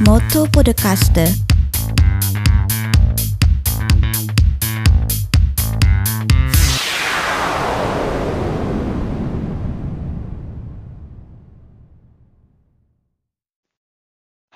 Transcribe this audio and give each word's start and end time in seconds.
Moto 0.00 0.44
Podcast. 0.46 1.45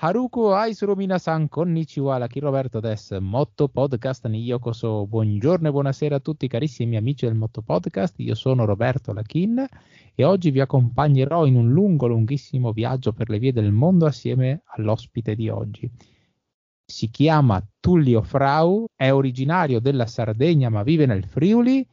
Haruko 0.01 0.55
Aisuru 0.55 0.95
Minasan, 0.95 1.47
konnichiwa, 1.47 2.17
la 2.17 2.27
Roberto 2.27 2.79
des 2.79 3.11
Motto 3.19 3.67
Podcast 3.67 4.25
ni 4.25 4.41
Yokoso. 4.41 5.05
Buongiorno 5.05 5.67
e 5.67 5.71
buonasera 5.71 6.15
a 6.15 6.19
tutti 6.19 6.47
carissimi 6.47 6.97
amici 6.97 7.27
del 7.27 7.35
Motto 7.35 7.61
Podcast, 7.61 8.15
io 8.17 8.33
sono 8.33 8.65
Roberto 8.65 9.13
Lachin 9.13 9.63
e 10.15 10.23
oggi 10.23 10.49
vi 10.49 10.59
accompagnerò 10.59 11.45
in 11.45 11.55
un 11.55 11.69
lungo, 11.71 12.07
lunghissimo 12.07 12.71
viaggio 12.71 13.13
per 13.13 13.29
le 13.29 13.37
vie 13.37 13.53
del 13.53 13.71
mondo 13.71 14.07
assieme 14.07 14.63
all'ospite 14.75 15.35
di 15.35 15.49
oggi. 15.49 15.87
Si 16.83 17.11
chiama 17.11 17.63
Tullio 17.79 18.23
Frau, 18.23 18.87
è 18.95 19.11
originario 19.11 19.79
della 19.79 20.07
Sardegna 20.07 20.69
ma 20.69 20.81
vive 20.81 21.05
nel 21.05 21.25
Friuli. 21.25 21.87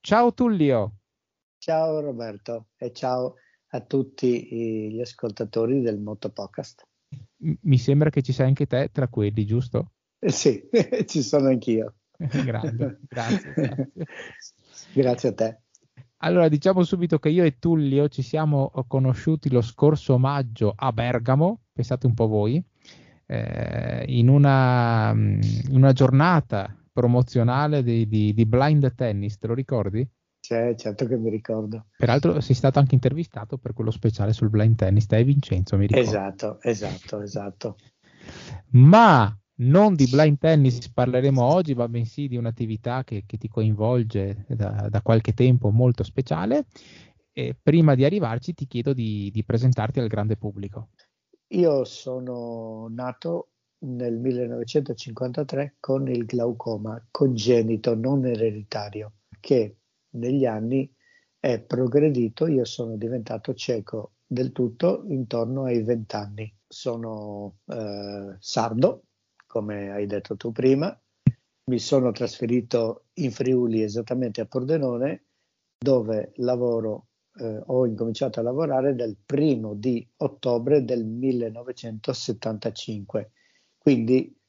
Ciao 0.00 0.32
Tullio! 0.32 0.94
Ciao 1.58 2.00
Roberto 2.00 2.68
e 2.78 2.90
ciao 2.94 3.34
a 3.72 3.80
tutti 3.82 4.88
gli 4.90 5.00
ascoltatori 5.02 5.82
del 5.82 5.98
Motto 5.98 6.30
Podcast 6.30 6.88
mi 7.62 7.78
sembra 7.78 8.10
che 8.10 8.22
ci 8.22 8.32
sei 8.32 8.46
anche 8.46 8.66
te 8.66 8.90
tra 8.92 9.08
quelli, 9.08 9.44
giusto? 9.44 9.92
Eh 10.18 10.30
sì, 10.30 10.68
ci 11.06 11.22
sono 11.22 11.48
anch'io. 11.48 11.94
Grande, 12.20 13.00
grazie, 13.08 13.52
grazie. 13.54 13.92
grazie 14.92 15.28
a 15.28 15.34
te. 15.34 15.60
Allora, 16.22 16.48
diciamo 16.48 16.82
subito 16.82 17.18
che 17.18 17.30
io 17.30 17.44
e 17.44 17.58
Tullio 17.58 18.08
ci 18.08 18.20
siamo 18.20 18.70
conosciuti 18.86 19.48
lo 19.48 19.62
scorso 19.62 20.18
maggio 20.18 20.74
a 20.76 20.92
Bergamo, 20.92 21.62
pensate 21.72 22.06
un 22.06 22.12
po' 22.12 22.26
voi, 22.26 22.62
eh, 23.24 24.04
in, 24.06 24.28
una, 24.28 25.12
in, 25.12 25.70
una, 25.70 25.92
giornata 25.92 26.76
promozionale 26.92 27.82
di, 27.82 28.06
di, 28.06 28.34
di 28.34 28.44
blind 28.44 28.94
tennis, 28.94 29.38
te 29.38 29.46
lo 29.46 29.54
ricordi? 29.54 30.06
C'è, 30.50 30.74
certo 30.74 31.06
che 31.06 31.16
mi 31.16 31.30
ricordo. 31.30 31.86
Peraltro 31.96 32.40
sei 32.40 32.56
stato 32.56 32.80
anche 32.80 32.96
intervistato 32.96 33.56
per 33.56 33.72
quello 33.72 33.92
speciale 33.92 34.32
sul 34.32 34.50
blind 34.50 34.74
tennis, 34.74 35.06
te 35.06 35.22
Vincenzo, 35.22 35.76
mi 35.76 35.86
ricordo. 35.86 36.08
Esatto, 36.08 36.58
esatto, 36.62 37.20
esatto. 37.20 37.76
Ma 38.70 39.32
non 39.58 39.94
di 39.94 40.08
blind 40.08 40.38
tennis 40.38 40.90
parleremo 40.90 41.40
oggi, 41.40 41.76
ma 41.76 41.86
bensì 41.86 42.26
di 42.26 42.36
un'attività 42.36 43.04
che, 43.04 43.22
che 43.26 43.38
ti 43.38 43.46
coinvolge 43.46 44.44
da, 44.48 44.88
da, 44.90 45.02
qualche 45.02 45.34
tempo 45.34 45.70
molto 45.70 46.02
speciale. 46.02 46.66
E 47.30 47.54
prima 47.62 47.94
di 47.94 48.04
arrivarci 48.04 48.52
ti 48.52 48.66
chiedo 48.66 48.92
di, 48.92 49.30
di 49.30 49.44
presentarti 49.44 50.00
al 50.00 50.08
grande 50.08 50.36
pubblico. 50.36 50.88
Io 51.50 51.84
sono 51.84 52.88
nato 52.90 53.50
nel 53.84 54.18
1953 54.18 55.76
con 55.78 56.08
il 56.08 56.24
glaucoma 56.24 57.00
congenito 57.08 57.94
non 57.94 58.26
ereditario 58.26 59.12
che 59.38 59.76
negli 60.10 60.46
anni 60.46 60.90
è 61.38 61.60
progredito, 61.60 62.46
io 62.46 62.64
sono 62.64 62.96
diventato 62.96 63.54
cieco 63.54 64.12
del 64.26 64.52
tutto 64.52 65.04
intorno 65.08 65.64
ai 65.64 65.82
vent'anni. 65.82 66.54
Sono 66.66 67.58
eh, 67.66 68.36
sardo, 68.38 69.02
come 69.46 69.90
hai 69.90 70.06
detto 70.06 70.36
tu 70.36 70.52
prima, 70.52 70.98
mi 71.64 71.78
sono 71.78 72.12
trasferito 72.12 73.06
in 73.14 73.32
Friuli 73.32 73.82
esattamente 73.82 74.40
a 74.40 74.46
Pordenone, 74.46 75.24
dove 75.78 76.32
lavoro, 76.36 77.08
eh, 77.36 77.62
ho 77.66 77.86
incominciato 77.86 78.40
a 78.40 78.42
lavorare 78.42 78.94
dal 78.94 79.16
primo 79.24 79.74
di 79.74 80.06
ottobre 80.18 80.84
del 80.84 81.04
1975. 81.04 83.32
Quindi 83.78 84.39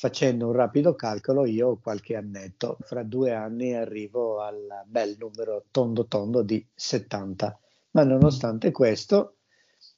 facendo 0.00 0.46
un 0.46 0.54
rapido 0.54 0.94
calcolo 0.94 1.44
io 1.44 1.76
qualche 1.76 2.16
annetto, 2.16 2.78
fra 2.80 3.02
due 3.02 3.34
anni 3.34 3.74
arrivo 3.74 4.40
al 4.40 4.82
bel 4.86 5.14
numero 5.18 5.66
tondo 5.70 6.06
tondo 6.06 6.40
di 6.40 6.66
70, 6.74 7.60
ma 7.90 8.04
nonostante 8.04 8.70
questo 8.70 9.36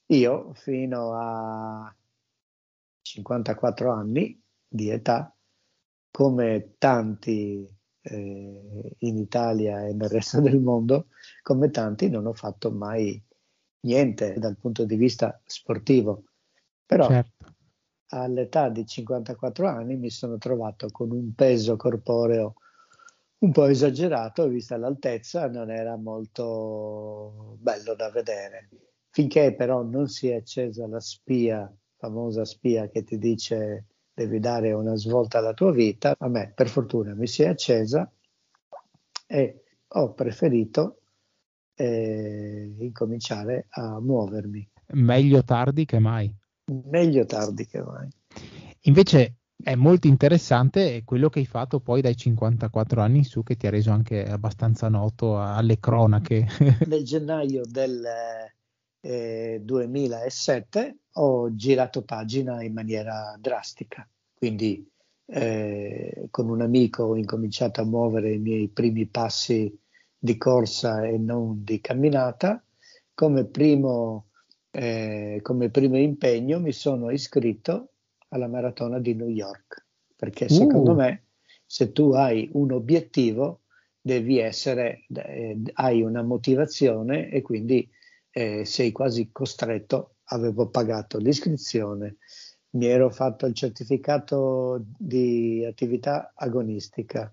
io 0.06 0.54
fino 0.54 1.12
a 1.14 1.94
54 3.02 3.92
anni 3.92 4.42
di 4.66 4.90
età, 4.90 5.32
come 6.10 6.74
tanti 6.78 7.64
eh, 8.00 8.96
in 8.98 9.16
Italia 9.18 9.86
e 9.86 9.92
nel 9.92 10.08
resto 10.08 10.40
del 10.40 10.58
mondo, 10.58 11.10
come 11.42 11.70
tanti 11.70 12.10
non 12.10 12.26
ho 12.26 12.32
fatto 12.32 12.72
mai 12.72 13.22
niente 13.82 14.34
dal 14.36 14.56
punto 14.56 14.84
di 14.84 14.96
vista 14.96 15.40
sportivo. 15.46 16.24
Però 16.84 17.06
certo 17.06 17.41
all'età 18.12 18.68
di 18.68 18.86
54 18.86 19.66
anni 19.66 19.96
mi 19.96 20.10
sono 20.10 20.36
trovato 20.38 20.88
con 20.90 21.10
un 21.10 21.34
peso 21.34 21.76
corporeo 21.76 22.54
un 23.38 23.50
po' 23.50 23.66
esagerato, 23.66 24.46
vista 24.46 24.76
l'altezza, 24.76 25.48
non 25.48 25.70
era 25.70 25.96
molto 25.96 27.56
bello 27.58 27.94
da 27.94 28.08
vedere. 28.10 28.68
Finché 29.10 29.54
però 29.54 29.82
non 29.82 30.08
si 30.08 30.28
è 30.28 30.36
accesa 30.36 30.86
la 30.86 31.00
spia, 31.00 31.70
famosa 31.96 32.44
spia 32.44 32.88
che 32.88 33.02
ti 33.02 33.18
dice 33.18 33.86
devi 34.14 34.38
dare 34.38 34.72
una 34.72 34.94
svolta 34.94 35.38
alla 35.38 35.54
tua 35.54 35.72
vita, 35.72 36.14
a 36.16 36.28
me 36.28 36.52
per 36.54 36.68
fortuna 36.68 37.14
mi 37.14 37.26
si 37.26 37.42
è 37.42 37.48
accesa 37.48 38.10
e 39.26 39.64
ho 39.88 40.12
preferito 40.12 41.00
eh, 41.74 42.74
incominciare 42.78 43.66
a 43.70 43.98
muovermi. 44.00 44.70
Meglio 44.92 45.42
tardi 45.42 45.84
che 45.84 45.98
mai 45.98 46.32
meglio 46.84 47.24
tardi 47.24 47.66
che 47.66 47.82
mai. 47.82 48.08
Invece 48.82 49.36
è 49.62 49.74
molto 49.76 50.08
interessante 50.08 51.02
quello 51.04 51.28
che 51.28 51.38
hai 51.38 51.46
fatto 51.46 51.78
poi 51.78 52.00
dai 52.00 52.16
54 52.16 53.00
anni 53.00 53.18
in 53.18 53.24
su 53.24 53.42
che 53.42 53.56
ti 53.56 53.66
ha 53.66 53.70
reso 53.70 53.90
anche 53.92 54.24
abbastanza 54.24 54.88
noto 54.88 55.40
alle 55.40 55.78
cronache. 55.78 56.46
Nel 56.86 57.04
gennaio 57.04 57.62
del 57.64 58.04
eh, 59.00 59.60
2007 59.62 60.96
ho 61.12 61.54
girato 61.54 62.02
pagina 62.02 62.62
in 62.62 62.72
maniera 62.72 63.36
drastica, 63.38 64.08
quindi 64.34 64.84
eh, 65.26 66.26
con 66.30 66.48
un 66.48 66.60
amico 66.60 67.04
ho 67.04 67.16
incominciato 67.16 67.80
a 67.80 67.84
muovere 67.84 68.32
i 68.32 68.38
miei 68.38 68.68
primi 68.68 69.06
passi 69.06 69.78
di 70.18 70.36
corsa 70.36 71.04
e 71.04 71.18
non 71.18 71.62
di 71.62 71.80
camminata. 71.80 72.62
Come 73.14 73.44
primo 73.44 74.26
eh, 74.72 75.40
come 75.42 75.68
primo 75.68 75.98
impegno 75.98 76.58
mi 76.58 76.72
sono 76.72 77.10
iscritto 77.10 77.90
alla 78.28 78.48
maratona 78.48 78.98
di 78.98 79.14
New 79.14 79.28
York, 79.28 79.84
perché 80.16 80.48
secondo 80.48 80.92
uh. 80.92 80.96
me 80.96 81.24
se 81.66 81.92
tu 81.92 82.12
hai 82.12 82.48
un 82.54 82.72
obiettivo 82.72 83.60
devi 84.00 84.38
essere, 84.38 85.04
eh, 85.14 85.60
hai 85.74 86.02
una 86.02 86.22
motivazione 86.22 87.28
e 87.30 87.42
quindi 87.42 87.88
eh, 88.30 88.64
sei 88.64 88.92
quasi 88.92 89.30
costretto, 89.30 90.16
avevo 90.24 90.68
pagato 90.68 91.18
l'iscrizione, 91.18 92.16
mi 92.70 92.86
ero 92.86 93.10
fatto 93.10 93.44
il 93.46 93.54
certificato 93.54 94.82
di 94.98 95.64
attività 95.64 96.32
agonistica, 96.34 97.32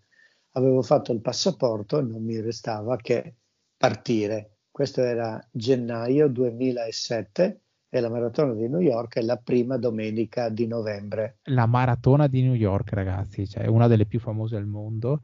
avevo 0.51 0.81
fatto 0.81 1.13
il 1.13 1.21
passaporto 1.21 2.01
non 2.01 2.23
mi 2.23 2.39
restava 2.41 2.97
che 2.97 3.35
partire 3.77 4.58
questo 4.71 5.01
era 5.01 5.45
gennaio 5.51 6.27
2007 6.27 7.61
e 7.89 7.99
la 7.99 8.09
maratona 8.09 8.53
di 8.53 8.67
New 8.67 8.79
York 8.79 9.17
è 9.17 9.21
la 9.21 9.37
prima 9.37 9.77
domenica 9.77 10.49
di 10.49 10.67
novembre. 10.67 11.39
La 11.45 11.65
maratona 11.65 12.27
di 12.27 12.43
New 12.43 12.53
York, 12.53 12.93
ragazzi, 12.93 13.47
cioè 13.47 13.65
una 13.65 13.87
delle 13.87 14.05
più 14.05 14.19
famose 14.19 14.55
al 14.55 14.67
mondo. 14.67 15.21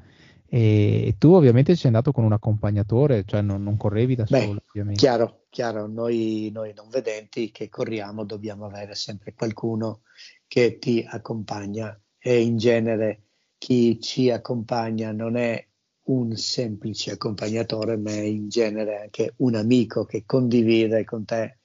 E 0.47 1.15
tu 1.17 1.33
ovviamente 1.33 1.75
sei 1.75 1.87
andato 1.87 2.11
con 2.11 2.23
un 2.23 2.31
accompagnatore, 2.31 3.23
cioè 3.25 3.41
non, 3.41 3.61
non 3.61 3.77
correvi 3.77 4.15
da 4.15 4.25
solo, 4.25 4.61
ovviamente. 4.67 4.99
Chiaro, 4.99 5.45
chiaro, 5.49 5.87
noi, 5.87 6.49
noi 6.53 6.73
non 6.73 6.87
vedenti 6.89 7.51
che 7.51 7.69
corriamo 7.69 8.23
dobbiamo 8.23 8.65
avere 8.65 8.95
sempre 8.95 9.33
qualcuno 9.33 10.01
che 10.47 10.77
ti 10.77 11.05
accompagna 11.07 11.99
e 12.17 12.41
in 12.41 12.57
genere 12.57 13.21
chi 13.57 13.99
ci 13.99 14.29
accompagna 14.29 15.11
non 15.11 15.35
è 15.35 15.67
un 16.05 16.35
semplice 16.35 17.11
accompagnatore, 17.11 17.97
ma 17.97 18.11
in 18.11 18.49
genere 18.49 19.01
anche 19.01 19.33
un 19.37 19.55
amico 19.55 20.05
che 20.05 20.23
condivide 20.25 21.03
con 21.03 21.25
te 21.25 21.59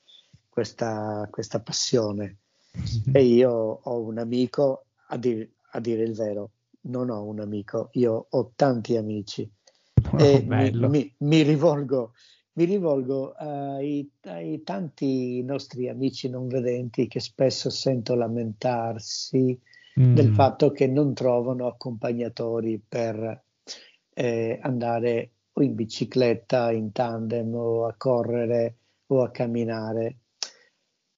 questa, 0.48 1.28
questa 1.30 1.60
passione. 1.60 2.38
Mm-hmm. 2.76 3.16
E 3.16 3.22
io 3.24 3.50
ho 3.50 4.00
un 4.00 4.18
amico, 4.18 4.86
a, 5.08 5.16
dir, 5.16 5.48
a, 5.72 5.80
dire 5.80 6.02
il 6.02 6.14
vero, 6.14 6.52
non 6.82 7.10
ho 7.10 7.22
un 7.24 7.40
amico, 7.40 7.90
io 7.92 8.26
ho 8.30 8.52
tanti 8.54 8.96
amici. 8.96 9.50
Oh, 10.12 10.18
e 10.18 10.42
mi, 10.46 10.70
mi, 10.88 11.14
mi, 11.18 11.42
rivolgo, 11.42 12.12
mi 12.54 12.64
rivolgo 12.64 13.32
ai, 13.32 14.08
ai, 14.22 14.62
tanti 14.62 15.42
nostri 15.42 15.88
amici 15.88 16.28
non 16.30 16.48
vedenti 16.48 17.06
che 17.06 17.20
spesso 17.20 17.68
sento 17.68 18.14
lamentarsi 18.14 19.58
mm. 20.00 20.14
del 20.14 20.32
fatto 20.32 20.70
che 20.70 20.86
non 20.86 21.12
trovano 21.12 21.66
accompagnatori 21.66 22.82
per 22.86 23.44
eh, 24.20 24.58
andare 24.60 25.30
o 25.52 25.62
in 25.62 25.74
bicicletta, 25.74 26.70
in 26.72 26.92
tandem 26.92 27.54
o 27.54 27.86
a 27.86 27.94
correre 27.96 28.76
o 29.06 29.22
a 29.22 29.30
camminare. 29.30 30.18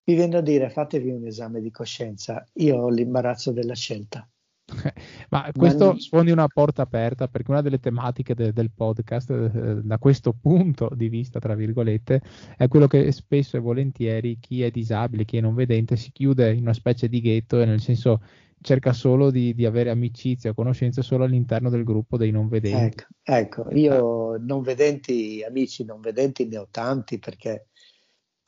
Mi 0.05 0.15
viene 0.15 0.37
a 0.37 0.41
dire 0.41 0.71
fatevi 0.71 1.11
un 1.11 1.27
esame 1.27 1.61
di 1.61 1.73
coscienza, 1.73 2.47
io 2.55 2.77
ho 2.77 2.89
l'imbarazzo 2.89 3.51
della 3.51 3.75
scelta. 3.75 4.27
Ma 5.31 5.51
questo 5.53 5.93
Ma... 5.93 5.99
sfondi 5.99 6.31
una 6.31 6.47
porta 6.47 6.83
aperta 6.83 7.27
perché 7.27 7.51
una 7.51 7.61
delle 7.61 7.81
tematiche 7.81 8.35
de- 8.35 8.53
del 8.53 8.71
podcast, 8.71 9.31
eh, 9.31 9.81
da 9.83 9.99
questo 9.99 10.33
punto 10.33 10.89
di 10.95 11.09
vista, 11.09 11.41
tra 11.41 11.57
virgolette, 11.57 12.23
è 12.57 12.69
quello 12.69 12.87
che 12.87 13.11
spesso 13.11 13.57
e 13.57 13.61
volentieri 13.61 14.39
chi 14.39 14.63
è 14.63 14.71
disabile, 14.71 15.25
chi 15.25 15.39
è 15.39 15.41
non 15.41 15.55
vedente, 15.55 15.97
si 15.97 16.13
chiude 16.13 16.53
in 16.53 16.63
una 16.63 16.73
specie 16.73 17.09
di 17.09 17.21
ghetto 17.21 17.65
nel 17.65 17.81
senso 17.81 18.23
cerca 18.63 18.93
solo 18.93 19.31
di, 19.31 19.55
di 19.55 19.67
avere 19.67 19.91
amicizia, 19.91 20.55
conoscenze 20.55 21.03
solo 21.03 21.25
all'interno 21.25 21.69
del 21.69 21.85
gruppo 21.85 22.17
dei 22.17 22.31
non 22.31 22.49
vedenti. 22.49 23.05
Ecco, 23.23 23.65
ecco, 23.65 23.71
io 23.77 24.37
non 24.39 24.63
vedenti, 24.63 25.45
amici 25.47 25.85
non 25.85 26.01
vedenti 26.01 26.47
ne 26.47 26.57
ho 26.59 26.69
tanti 26.71 27.19
perché 27.19 27.67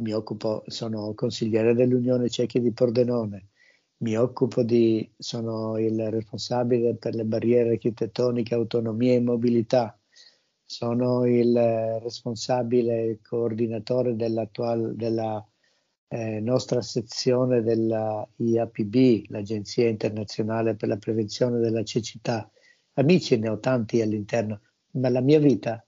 mi 0.02 0.12
occupo, 0.12 0.62
sono 0.66 1.12
consigliere 1.14 1.74
dell'Unione 1.74 2.28
Cechi 2.28 2.60
di 2.60 2.72
Pordenone, 2.72 3.48
mi 3.98 4.16
occupo 4.16 4.62
di, 4.62 5.08
sono 5.16 5.78
il 5.78 6.10
responsabile 6.10 6.96
per 6.96 7.14
le 7.14 7.24
barriere 7.24 7.70
architettoniche, 7.70 8.54
autonomia 8.54 9.14
e 9.14 9.20
mobilità, 9.20 9.98
sono 10.64 11.26
il 11.26 11.54
responsabile, 12.00 13.02
il 13.02 13.20
coordinatore 13.20 14.16
della 14.16 15.46
eh, 16.14 16.38
nostra 16.38 16.80
sezione 16.80 17.60
della 17.60 18.24
IAPB, 18.36 19.30
l'Agenzia 19.30 19.88
Internazionale 19.88 20.76
per 20.76 20.88
la 20.88 20.96
Prevenzione 20.96 21.58
della 21.58 21.82
Cecità. 21.82 22.48
Amici 22.92 23.36
ne 23.36 23.48
ho 23.48 23.58
tanti 23.58 24.00
all'interno, 24.00 24.60
ma 24.92 25.08
la 25.08 25.20
mia 25.20 25.40
vita 25.40 25.84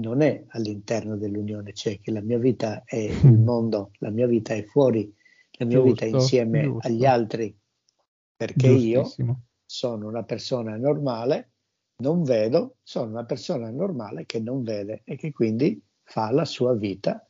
non 0.00 0.22
è 0.22 0.44
all'interno 0.48 1.16
dell'Unione 1.16 1.72
Ceca, 1.72 2.10
la 2.10 2.20
mia 2.20 2.38
vita 2.38 2.82
è 2.84 2.96
il 2.96 3.38
mondo, 3.38 3.92
la 3.98 4.10
mia 4.10 4.26
vita 4.26 4.54
è 4.54 4.64
fuori, 4.64 5.14
la 5.52 5.66
mia 5.66 5.76
giusto, 5.76 5.92
vita 5.92 6.04
è 6.04 6.08
insieme 6.08 6.62
giusto. 6.64 6.88
agli 6.88 7.04
altri, 7.04 7.56
perché 8.34 8.66
io 8.66 9.08
sono 9.64 10.08
una 10.08 10.24
persona 10.24 10.76
normale, 10.78 11.52
non 11.98 12.24
vedo, 12.24 12.78
sono 12.82 13.08
una 13.08 13.24
persona 13.24 13.70
normale 13.70 14.26
che 14.26 14.40
non 14.40 14.64
vede 14.64 15.02
e 15.04 15.14
che 15.14 15.30
quindi 15.30 15.80
fa 16.02 16.32
la 16.32 16.44
sua 16.44 16.74
vita 16.74 17.24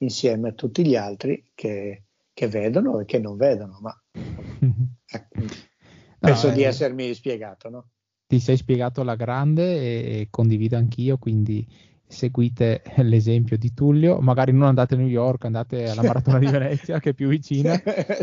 insieme 0.00 0.50
a 0.50 0.52
tutti 0.52 0.86
gli 0.86 0.96
altri 0.96 1.50
che, 1.54 2.04
che 2.32 2.48
vedono 2.48 3.00
e 3.00 3.04
che 3.04 3.18
non 3.18 3.36
vedono, 3.36 3.78
ma 3.80 3.94
penso 6.18 6.48
no, 6.48 6.54
di 6.54 6.62
eh, 6.62 6.66
essermi 6.66 7.12
spiegato, 7.14 7.68
no? 7.68 7.88
Ti 8.26 8.38
sei 8.38 8.56
spiegato 8.56 9.00
alla 9.00 9.16
grande 9.16 9.74
e, 9.74 10.20
e 10.20 10.28
condivido 10.30 10.76
anch'io, 10.76 11.18
quindi 11.18 11.66
seguite 12.06 12.82
l'esempio 13.02 13.58
di 13.58 13.74
Tullio, 13.74 14.20
magari 14.20 14.52
non 14.52 14.68
andate 14.68 14.94
a 14.94 14.96
New 14.96 15.06
York, 15.06 15.44
andate 15.44 15.90
alla 15.90 16.02
Maratona 16.02 16.38
di 16.38 16.46
Venezia 16.50 16.98
che 16.98 17.10
è 17.10 17.14
più 17.14 17.28
vicina, 17.28 17.74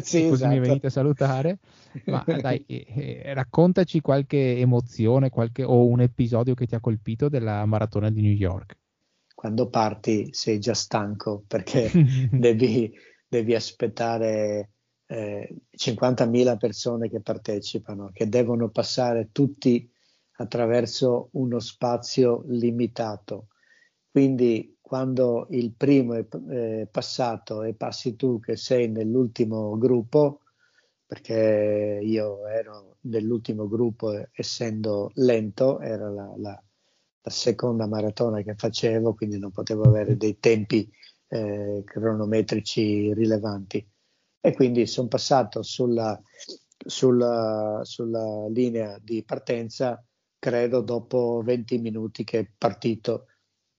sì, 0.02 0.28
così 0.28 0.44
esatto. 0.44 0.54
mi 0.54 0.60
venite 0.60 0.88
a 0.88 0.92
salutare, 0.92 1.60
ma 2.06 2.24
dai, 2.26 2.64
eh, 2.66 2.86
eh, 2.88 3.34
raccontaci 3.34 4.02
qualche 4.02 4.58
emozione 4.58 5.30
qualche, 5.30 5.64
o 5.64 5.86
un 5.86 6.02
episodio 6.02 6.56
che 6.56 6.66
ti 6.66 6.76
ha 6.76 6.80
colpito 6.80 7.30
della 7.30 7.66
Maratona 7.66 8.10
di 8.10 8.22
New 8.22 8.34
York 8.34 8.78
quando 9.38 9.70
parti 9.70 10.30
sei 10.32 10.58
già 10.58 10.74
stanco 10.74 11.44
perché 11.46 11.92
devi, 12.34 12.92
devi, 13.28 13.54
aspettare 13.54 14.72
eh, 15.06 15.56
50.000 15.78 16.58
persone 16.58 17.08
che 17.08 17.22
partecipano, 17.22 18.10
che 18.12 18.28
devono 18.28 18.70
passare 18.70 19.30
tutti 19.32 19.88
attraverso 20.38 21.30
uno 21.34 21.60
spazio 21.60 22.46
limitato. 22.48 23.50
Quindi 24.10 24.76
quando 24.82 25.46
il 25.52 25.72
primo 25.72 26.16
è 26.16 26.26
eh, 26.50 26.88
passato 26.90 27.62
e 27.62 27.76
passi 27.76 28.16
tu 28.16 28.40
che 28.40 28.56
sei 28.56 28.90
nell'ultimo 28.90 29.78
gruppo, 29.78 30.40
perché 31.06 32.00
io 32.02 32.48
ero 32.48 32.98
nell'ultimo 33.02 33.68
gruppo 33.68 34.30
essendo 34.32 35.12
lento, 35.14 35.80
era 35.80 36.10
la, 36.10 36.34
la 36.38 36.64
la 37.28 37.30
seconda 37.30 37.88
maratona 37.88 38.42
che 38.42 38.56
facevo, 38.56 39.14
quindi 39.14 39.38
non 39.38 39.52
potevo 39.52 39.84
avere 39.84 40.16
dei 40.16 40.40
tempi 40.40 40.90
eh, 41.28 41.84
cronometrici 41.86 43.14
rilevanti. 43.14 43.86
E 44.40 44.54
quindi 44.54 44.88
sono 44.88 45.10
passato 45.10 45.62
sulla, 45.62 46.20
sulla, 46.78 47.82
sulla, 47.84 48.48
linea 48.48 48.98
di 49.02 49.24
partenza, 49.24 50.02
credo 50.40 50.82
dopo 50.82 51.42
20 51.44 51.80
minuti 51.80 52.24
che 52.24 52.40
è 52.40 52.50
partito 52.58 53.26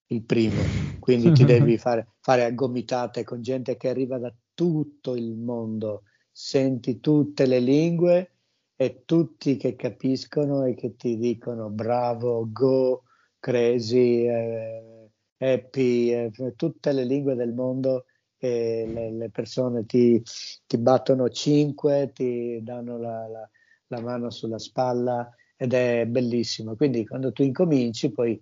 il 0.07 0.21
primo. 0.23 0.61
Quindi 0.99 1.31
ti 1.31 1.43
devi 1.43 1.77
fare, 1.79 2.13
fare 2.19 2.43
a 2.43 2.51
gomitate 2.51 3.23
con 3.23 3.41
gente 3.41 3.77
che 3.77 3.89
arriva 3.89 4.19
da 4.19 4.31
tutto 4.53 5.15
il 5.15 5.35
mondo, 5.35 6.03
senti 6.31 6.99
tutte 6.99 7.47
le 7.47 7.59
lingue 7.59 8.33
e 8.75 9.03
tutti 9.05 9.57
che 9.57 9.75
capiscono 9.75 10.65
e 10.65 10.75
che 10.75 10.95
ti 10.95 11.17
dicono 11.17 11.69
bravo, 11.69 12.47
go, 12.51 13.05
Crazy, 13.39 14.27
eh, 14.27 15.11
Happy, 15.37 16.11
eh, 16.11 16.31
tutte 16.55 16.91
le 16.91 17.05
lingue 17.05 17.35
del 17.35 17.53
mondo 17.53 18.05
e 18.37 18.85
le, 18.85 19.11
le 19.11 19.29
persone 19.29 19.85
ti, 19.85 20.21
ti, 20.65 20.77
battono 20.77 21.29
cinque, 21.29 22.11
ti 22.13 22.59
danno 22.61 22.97
la, 22.97 23.27
la, 23.27 23.49
la, 23.87 24.01
mano 24.01 24.29
sulla 24.29 24.59
spalla 24.59 25.29
ed 25.55 25.73
è 25.73 26.05
bellissimo. 26.05 26.75
Quindi 26.75 27.05
quando 27.05 27.31
tu 27.31 27.43
incominci, 27.43 28.11
poi 28.11 28.41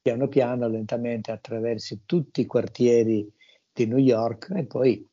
piano 0.00 0.28
piano, 0.28 0.68
lentamente 0.68 1.30
attraversi 1.32 2.02
tutti 2.06 2.40
i 2.42 2.46
quartieri 2.46 3.30
di 3.72 3.86
New 3.86 3.98
York 3.98 4.50
e 4.54 4.66
poi 4.66 5.06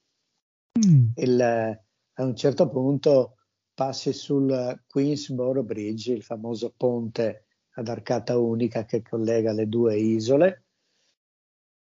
mm. 0.85 1.07
il, 1.15 1.41
a 1.41 2.23
un 2.23 2.35
certo 2.35 2.69
punto 2.69 3.35
passi 3.73 4.13
sul 4.13 4.83
Queensboro 4.87 5.63
Bridge, 5.63 6.13
il 6.13 6.23
famoso 6.23 6.73
ponte 6.75 7.44
ad 7.75 7.87
arcata 7.87 8.37
unica 8.37 8.85
che 8.85 9.01
collega 9.01 9.51
le 9.51 9.67
due 9.67 9.97
isole 9.97 10.63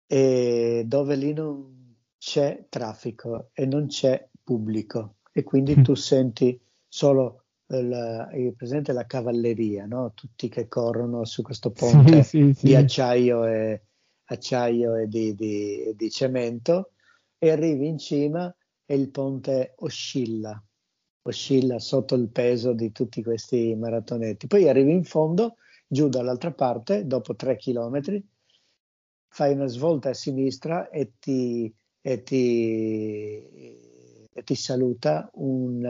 e 0.07 0.85
dove 0.87 1.17
lì 1.17 1.33
non 1.33 1.97
c'è 2.19 2.67
traffico 2.69 3.51
e 3.53 3.67
non 3.67 3.87
c'è 3.87 4.29
pubblico 4.43 5.17
e 5.33 5.43
quindi 5.43 5.77
mm. 5.79 5.83
tu 5.83 5.95
senti 5.95 6.61
solo 6.87 7.45
il, 7.69 8.53
presente 8.57 8.93
la 8.93 9.07
cavalleria, 9.07 9.87
no? 9.87 10.13
tutti 10.15 10.49
che 10.49 10.67
corrono 10.67 11.25
su 11.25 11.43
questo 11.43 11.71
ponte 11.71 12.23
sì, 12.25 12.53
sì, 12.53 12.67
di 12.67 12.75
acciaio 12.75 13.45
e, 13.47 13.83
acciaio 14.25 14.97
e 14.97 15.07
di, 15.07 15.35
di, 15.35 15.93
di 15.95 16.11
cemento 16.11 16.93
e 17.39 17.51
arrivi 17.51 17.87
in 17.87 17.99
cima 17.99 18.53
e 18.85 18.95
il 18.95 19.11
ponte 19.11 19.75
oscilla, 19.79 20.61
oscilla 21.23 21.79
sotto 21.79 22.17
il 22.17 22.29
peso 22.29 22.73
di 22.73 22.91
tutti 22.93 23.23
questi 23.23 23.75
maratonetti. 23.75 24.47
Poi 24.47 24.69
arrivi 24.69 24.93
in 24.93 25.05
fondo 25.05 25.57
giù 25.93 26.09
dall'altra 26.09 26.53
parte, 26.53 27.05
dopo 27.05 27.35
tre 27.35 27.57
chilometri, 27.57 28.25
fai 29.27 29.55
una 29.55 29.67
svolta 29.67 30.11
a 30.11 30.15
sinistra 30.15 30.89
e 30.89 31.15
ti, 31.19 31.75
e 32.01 32.23
ti, 32.23 33.43
e 34.33 34.43
ti 34.45 34.55
saluta 34.55 35.29
un 35.35 35.85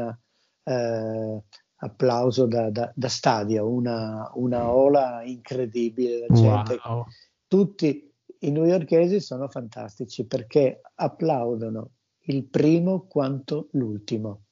eh, 0.62 1.42
applauso 1.76 2.46
da, 2.46 2.70
da, 2.70 2.90
da, 2.94 3.08
stadio, 3.08 3.68
una, 3.68 4.30
una 4.36 4.72
ola 4.72 5.22
incredibile. 5.22 6.24
Wow. 6.30 7.04
Tutti 7.46 8.10
i 8.38 8.50
newyorkesi 8.50 9.20
sono 9.20 9.48
fantastici 9.48 10.24
perché 10.24 10.80
applaudono 10.94 11.90
il 12.24 12.44
primo 12.44 13.06
quanto 13.06 13.68
l'ultimo. 13.72 14.44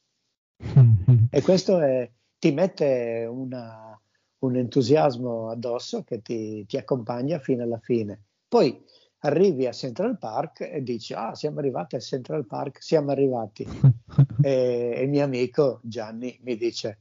e 1.31 1.40
questo 1.40 1.81
è, 1.81 2.11
ti 2.38 2.52
mette 2.52 3.26
una, 3.31 3.98
un 4.40 4.57
entusiasmo 4.57 5.50
addosso 5.50 6.02
che 6.02 6.21
ti, 6.23 6.64
ti 6.66 6.76
accompagna 6.76 7.38
fino 7.38 7.62
alla 7.62 7.78
fine. 7.78 8.23
Poi 8.47 8.85
arrivi 9.23 9.66
a 9.66 9.73
Central 9.73 10.18
Park 10.18 10.61
e 10.61 10.83
dici 10.83 11.12
ah 11.12 11.35
siamo 11.35 11.59
arrivati 11.59 11.97
a 11.97 12.00
Central 12.00 12.47
Park, 12.47 12.83
siamo 12.83 13.11
arrivati. 13.11 13.66
e, 14.42 14.92
e 14.97 15.02
il 15.02 15.09
mio 15.09 15.25
amico 15.25 15.80
Gianni 15.83 16.38
mi 16.42 16.57
dice 16.57 17.00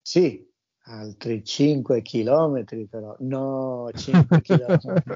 sì, 0.00 0.46
altri 0.86 1.44
5 1.44 2.02
chilometri 2.02 2.86
però, 2.86 3.16
no 3.20 3.88
5 3.94 4.40
chilometri. 4.42 5.14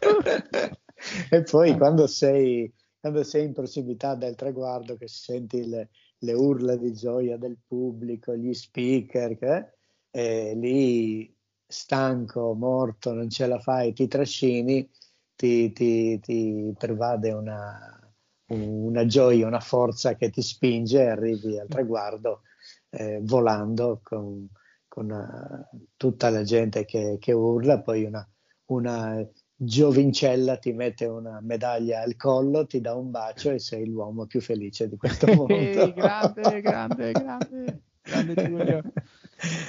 e 1.30 1.42
poi 1.42 1.76
quando 1.76 2.06
sei, 2.06 2.72
quando 2.98 3.22
sei 3.22 3.44
in 3.44 3.52
prossimità 3.52 4.14
del 4.14 4.34
traguardo 4.34 4.96
che 4.96 5.06
senti 5.08 5.68
le, 5.68 5.90
le 6.18 6.32
urla 6.32 6.74
di 6.76 6.92
gioia 6.92 7.36
del 7.36 7.58
pubblico, 7.64 8.34
gli 8.34 8.52
speaker, 8.52 9.36
eh, 9.44 9.78
e 10.10 10.54
lì 10.54 11.34
stanco, 11.66 12.54
morto, 12.54 13.12
non 13.12 13.30
ce 13.30 13.46
la 13.46 13.58
fai, 13.58 13.92
ti 13.92 14.08
trascini, 14.08 14.88
ti, 15.36 15.72
ti, 15.72 16.18
ti 16.20 16.74
pervade 16.76 17.32
una, 17.32 18.12
una, 18.48 19.06
gioia, 19.06 19.46
una 19.46 19.60
forza 19.60 20.14
che 20.16 20.30
ti 20.30 20.42
spinge 20.42 21.00
e 21.00 21.08
arrivi 21.08 21.58
al 21.58 21.68
traguardo 21.68 22.42
eh, 22.90 23.20
volando 23.22 24.00
con, 24.02 24.48
con 24.88 25.10
uh, 25.10 25.78
tutta 25.96 26.28
la 26.30 26.42
gente 26.42 26.84
che, 26.84 27.16
che, 27.20 27.32
urla, 27.32 27.80
poi 27.80 28.04
una, 28.04 28.28
una 28.66 29.24
Giovincella 29.62 30.56
ti 30.56 30.72
mette 30.72 31.04
una 31.04 31.38
medaglia 31.42 32.00
al 32.00 32.16
collo, 32.16 32.64
ti 32.64 32.80
dà 32.80 32.94
un 32.94 33.10
bacio 33.10 33.50
e 33.50 33.58
sei 33.58 33.86
l'uomo 33.86 34.24
più 34.24 34.40
felice 34.40 34.88
di 34.88 34.96
questo 34.96 35.26
mondo. 35.36 35.92
grande, 35.92 36.60
grande, 36.62 37.12
grande, 37.12 37.82
grande 38.00 38.34
Giulio. 38.46 38.82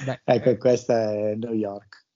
Beh, 0.04 0.20
ecco, 0.24 0.50
eh. 0.50 0.56
questa 0.56 1.12
è 1.12 1.34
New 1.34 1.52
York. 1.52 2.06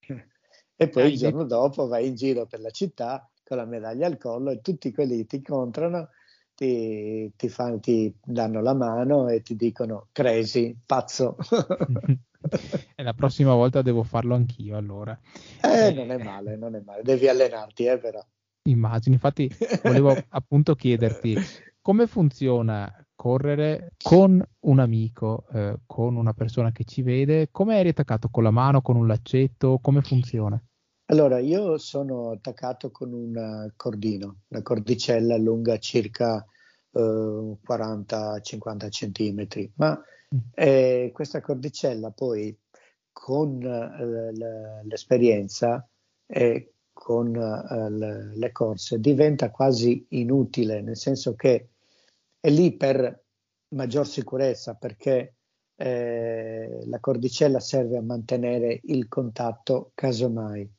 E 0.76 0.88
poi 0.88 1.12
il 1.12 1.16
giorno 1.16 1.44
dopo 1.44 1.86
vai 1.86 2.08
in 2.08 2.16
giro 2.16 2.46
per 2.46 2.58
la 2.58 2.70
città 2.70 3.30
con 3.44 3.58
la 3.58 3.64
medaglia 3.64 4.08
al 4.08 4.18
collo 4.18 4.50
e 4.50 4.60
tutti 4.60 4.90
quelli 4.90 5.18
che 5.18 5.26
ti 5.26 5.36
incontrano 5.36 6.08
ti, 6.54 7.32
ti, 7.36 7.48
fanno, 7.48 7.80
ti 7.80 8.14
danno 8.22 8.60
la 8.60 8.74
mano 8.74 9.28
e 9.28 9.42
ti 9.42 9.56
dicono 9.56 10.08
crazy, 10.12 10.76
pazzo. 10.84 11.36
e 12.94 13.02
la 13.02 13.14
prossima 13.14 13.54
volta 13.54 13.82
devo 13.82 14.02
farlo 14.02 14.34
anch'io 14.34 14.76
allora. 14.76 15.18
Eh, 15.62 15.88
eh, 15.88 15.92
non 15.92 16.10
è 16.10 16.22
male, 16.22 16.56
non 16.56 16.74
è 16.74 16.80
male, 16.80 17.02
devi 17.02 17.28
allenarti, 17.28 17.84
eh, 17.86 17.98
però. 17.98 18.24
Immagino, 18.66 19.14
infatti 19.14 19.50
volevo 19.82 20.16
appunto 20.30 20.74
chiederti 20.74 21.36
come 21.80 22.06
funziona 22.06 23.03
correre 23.14 23.92
con 24.02 24.42
un 24.60 24.78
amico, 24.78 25.46
eh, 25.52 25.76
con 25.86 26.16
una 26.16 26.32
persona 26.32 26.72
che 26.72 26.84
ci 26.84 27.02
vede, 27.02 27.48
come 27.50 27.78
eri 27.78 27.90
attaccato 27.90 28.28
con 28.28 28.42
la 28.42 28.50
mano, 28.50 28.82
con 28.82 28.96
un 28.96 29.06
laccetto, 29.06 29.78
come 29.80 30.02
funziona? 30.02 30.60
Allora, 31.06 31.38
io 31.38 31.76
sono 31.78 32.30
attaccato 32.30 32.90
con 32.90 33.12
un 33.12 33.70
cordino, 33.76 34.40
una 34.48 34.62
cordicella 34.62 35.36
lunga 35.36 35.78
circa 35.78 36.44
eh, 36.90 37.00
40-50 37.00 38.90
centimetri, 38.90 39.70
ma 39.76 40.00
mm. 40.34 40.38
eh, 40.54 41.10
questa 41.12 41.40
cordicella 41.40 42.10
poi 42.10 42.56
con 43.12 43.62
eh, 43.62 44.32
l'esperienza 44.84 45.86
e 46.26 46.72
con 46.92 47.36
eh, 47.36 48.36
le 48.36 48.52
corse 48.52 48.98
diventa 48.98 49.50
quasi 49.50 50.06
inutile, 50.10 50.80
nel 50.80 50.96
senso 50.96 51.34
che 51.34 51.73
è 52.44 52.50
lì 52.50 52.76
per 52.76 53.24
maggior 53.68 54.06
sicurezza 54.06 54.74
perché 54.74 55.36
eh, 55.76 56.82
la 56.84 57.00
cordicella 57.00 57.58
serve 57.58 57.96
a 57.96 58.02
mantenere 58.02 58.80
il 58.82 59.08
contatto 59.08 59.92
casomai. 59.94 60.70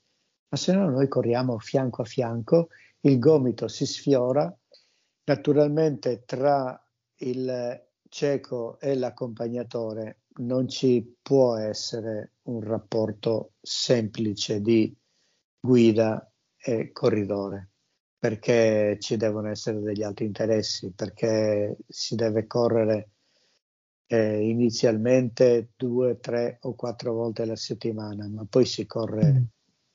Ma 0.49 0.57
se 0.57 0.73
no 0.73 0.87
noi 0.91 1.07
corriamo 1.07 1.57
fianco 1.57 2.03
a 2.03 2.05
fianco, 2.05 2.67
il 2.99 3.17
gomito 3.17 3.67
si 3.67 3.87
sfiora, 3.87 4.55
naturalmente 5.23 6.21
tra 6.23 6.79
il 7.21 7.83
cieco 8.09 8.79
e 8.79 8.93
l'accompagnatore 8.93 10.19
non 10.41 10.67
ci 10.67 11.17
può 11.19 11.55
essere 11.55 12.33
un 12.43 12.61
rapporto 12.61 13.53
semplice 13.59 14.61
di 14.61 14.95
guida 15.59 16.31
e 16.57 16.91
corridore 16.91 17.71
perché 18.25 18.97
ci 18.99 19.17
devono 19.17 19.49
essere 19.49 19.79
degli 19.81 20.03
altri 20.03 20.25
interessi, 20.25 20.91
perché 20.91 21.77
si 21.87 22.15
deve 22.15 22.47
correre 22.47 23.09
eh, 24.07 24.47
inizialmente 24.47 25.69
due, 25.75 26.19
tre 26.19 26.57
o 26.61 26.73
quattro 26.75 27.13
volte 27.13 27.43
alla 27.43 27.55
settimana, 27.55 28.27
ma 28.27 28.45
poi 28.49 28.65
si 28.65 28.85
corre 28.85 29.31
mm 29.31 29.43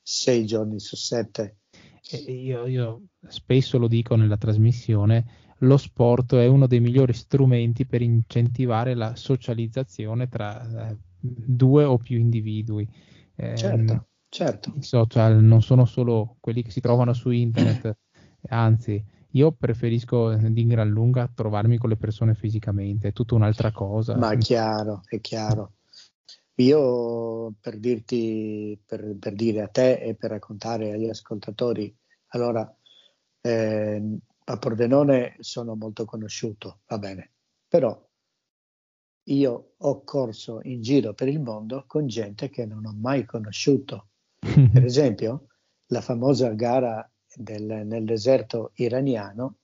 sei 0.01 0.45
giorni 0.45 0.79
su 0.79 0.95
sette. 0.95 1.57
Io, 2.27 2.65
io, 2.65 3.03
spesso 3.27 3.77
lo 3.77 3.87
dico 3.87 4.15
nella 4.15 4.37
trasmissione, 4.37 5.53
lo 5.59 5.77
sport 5.77 6.35
è 6.35 6.47
uno 6.47 6.67
dei 6.67 6.79
migliori 6.79 7.13
strumenti 7.13 7.85
per 7.85 8.01
incentivare 8.01 8.95
la 8.95 9.15
socializzazione 9.15 10.27
tra 10.27 10.89
eh, 10.89 10.97
due 11.19 11.83
o 11.83 11.97
più 11.97 12.17
individui. 12.17 12.85
Eh, 13.35 13.55
certo, 13.55 14.07
certo. 14.27 14.73
I 14.75 14.81
social 14.81 15.41
non 15.41 15.61
sono 15.61 15.85
solo 15.85 16.35
quelli 16.39 16.63
che 16.63 16.71
si 16.71 16.81
trovano 16.81 17.13
su 17.13 17.29
internet, 17.29 17.95
anzi, 18.49 19.03
io 19.31 19.51
preferisco 19.51 20.33
di 20.35 20.65
gran 20.65 20.89
lunga 20.89 21.29
trovarmi 21.33 21.77
con 21.77 21.89
le 21.89 21.95
persone 21.95 22.33
fisicamente, 22.33 23.09
è 23.09 23.13
tutta 23.13 23.35
un'altra 23.35 23.71
cosa. 23.71 24.15
Ma 24.17 24.31
è 24.31 24.37
chiaro, 24.37 25.01
è 25.07 25.19
chiaro. 25.21 25.73
Io 26.55 27.53
per 27.59 27.79
dirti, 27.79 28.79
per, 28.85 29.15
per, 29.17 29.33
dire 29.33 29.61
a 29.61 29.67
te 29.67 29.93
e 29.93 30.15
per 30.15 30.31
raccontare 30.31 30.91
agli 30.91 31.07
ascoltatori, 31.07 31.95
allora 32.27 32.71
eh, 33.41 34.17
a 34.43 34.57
Pordenone 34.57 35.35
sono 35.39 35.75
molto 35.75 36.05
conosciuto, 36.05 36.81
va 36.87 36.99
bene, 36.99 37.31
però 37.67 37.97
io 39.25 39.73
ho 39.77 40.03
corso 40.03 40.59
in 40.63 40.81
giro 40.81 41.13
per 41.13 41.27
il 41.27 41.39
mondo 41.39 41.85
con 41.87 42.07
gente 42.07 42.49
che 42.49 42.65
non 42.65 42.85
ho 42.85 42.93
mai 42.93 43.25
conosciuto. 43.25 44.09
Per 44.39 44.83
esempio, 44.83 45.47
la 45.87 46.01
famosa 46.01 46.49
gara 46.49 47.10
del, 47.35 47.63
nel 47.85 48.05
deserto 48.05 48.71
iraniano, 48.75 49.57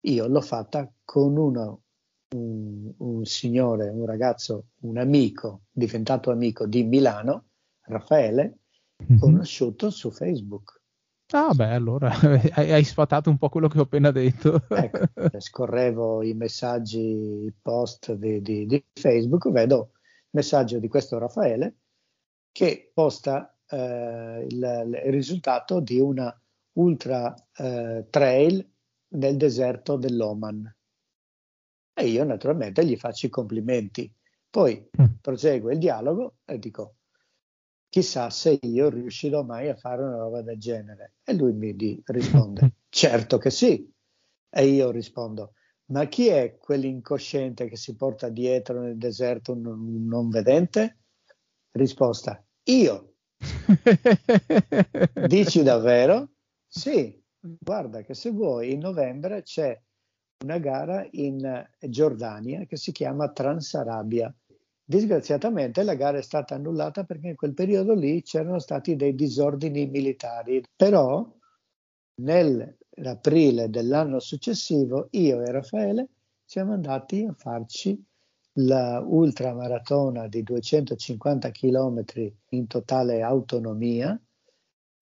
io 0.00 0.26
l'ho 0.26 0.40
fatta 0.40 0.90
con 1.04 1.36
uno 1.36 1.82
un, 2.34 2.92
un 2.98 3.24
signore, 3.24 3.88
un 3.88 4.06
ragazzo, 4.06 4.66
un 4.80 4.98
amico, 4.98 5.62
diventato 5.70 6.30
amico 6.30 6.66
di 6.66 6.82
Milano, 6.84 7.46
Raffaele, 7.82 8.58
mm-hmm. 9.02 9.18
conosciuto 9.18 9.90
su 9.90 10.10
Facebook. 10.10 10.80
Ah, 11.32 11.52
beh, 11.54 11.72
allora 11.72 12.12
hai, 12.52 12.72
hai, 12.72 12.84
sfatato 12.84 13.30
un 13.30 13.38
po' 13.38 13.48
quello 13.48 13.68
che 13.68 13.78
ho 13.78 13.82
appena 13.82 14.10
detto. 14.10 14.62
ecco, 14.68 15.06
scorrevo 15.38 16.22
i 16.22 16.34
messaggi, 16.34 17.00
i 17.00 17.54
post 17.60 18.12
di, 18.14 18.40
di, 18.42 18.66
di, 18.66 18.84
Facebook, 18.92 19.50
vedo 19.50 19.92
il 19.94 20.28
messaggio 20.30 20.78
di 20.78 20.88
questo 20.88 21.18
Raffaele 21.18 21.76
che 22.52 22.90
posta 22.92 23.56
eh, 23.68 24.46
il, 24.48 25.00
il, 25.04 25.12
risultato 25.12 25.80
di 25.80 25.98
una 25.98 26.36
ultra 26.74 27.34
eh, 27.56 28.06
trail 28.10 28.68
nel 29.08 29.36
deserto 29.36 29.96
dell'Oman. 29.96 30.74
E 31.96 32.06
io 32.06 32.24
naturalmente 32.24 32.84
gli 32.84 32.96
faccio 32.96 33.26
i 33.26 33.30
complimenti. 33.30 34.12
Poi 34.50 34.88
mm. 35.00 35.04
prosegue 35.20 35.72
il 35.72 35.78
dialogo 35.78 36.36
e 36.44 36.58
dico, 36.58 36.96
chissà 37.88 38.30
se 38.30 38.58
io 38.62 38.88
riuscirò 38.88 39.42
mai 39.42 39.68
a 39.68 39.76
fare 39.76 40.02
una 40.02 40.16
roba 40.16 40.42
del 40.42 40.58
genere. 40.58 41.14
E 41.24 41.34
lui 41.34 41.52
mi 41.52 41.74
di, 41.76 42.00
risponde, 42.06 42.72
certo 42.88 43.38
che 43.38 43.50
sì. 43.50 43.92
E 44.50 44.66
io 44.66 44.90
rispondo, 44.90 45.54
ma 45.86 46.06
chi 46.06 46.28
è 46.28 46.56
quell'incosciente 46.56 47.68
che 47.68 47.76
si 47.76 47.96
porta 47.96 48.28
dietro 48.28 48.80
nel 48.80 48.96
deserto 48.96 49.52
un, 49.52 49.66
un 49.66 50.06
non 50.06 50.28
vedente? 50.30 50.98
Risposta, 51.72 52.44
io. 52.64 53.14
Dici 55.26 55.62
davvero? 55.62 56.33
Sì, 56.76 57.16
guarda 57.40 58.02
che 58.02 58.14
se 58.14 58.30
vuoi 58.30 58.72
in 58.72 58.80
novembre 58.80 59.42
c'è 59.42 59.80
una 60.42 60.58
gara 60.58 61.06
in 61.12 61.64
Giordania 61.78 62.64
che 62.64 62.76
si 62.76 62.90
chiama 62.90 63.30
Transarabia. 63.30 64.34
Disgraziatamente 64.84 65.84
la 65.84 65.94
gara 65.94 66.18
è 66.18 66.22
stata 66.22 66.56
annullata 66.56 67.04
perché 67.04 67.28
in 67.28 67.36
quel 67.36 67.54
periodo 67.54 67.94
lì 67.94 68.22
c'erano 68.22 68.58
stati 68.58 68.96
dei 68.96 69.14
disordini 69.14 69.86
militari, 69.86 70.64
però 70.74 71.24
nell'aprile 72.22 73.70
dell'anno 73.70 74.18
successivo 74.18 75.06
io 75.12 75.42
e 75.42 75.52
Raffaele 75.52 76.08
siamo 76.44 76.72
andati 76.72 77.24
a 77.24 77.34
farci 77.34 78.04
la 78.54 79.00
ultramaratona 79.00 80.26
di 80.26 80.42
250 80.42 81.52
km 81.52 82.04
in 82.48 82.66
totale 82.66 83.22
autonomia 83.22 84.20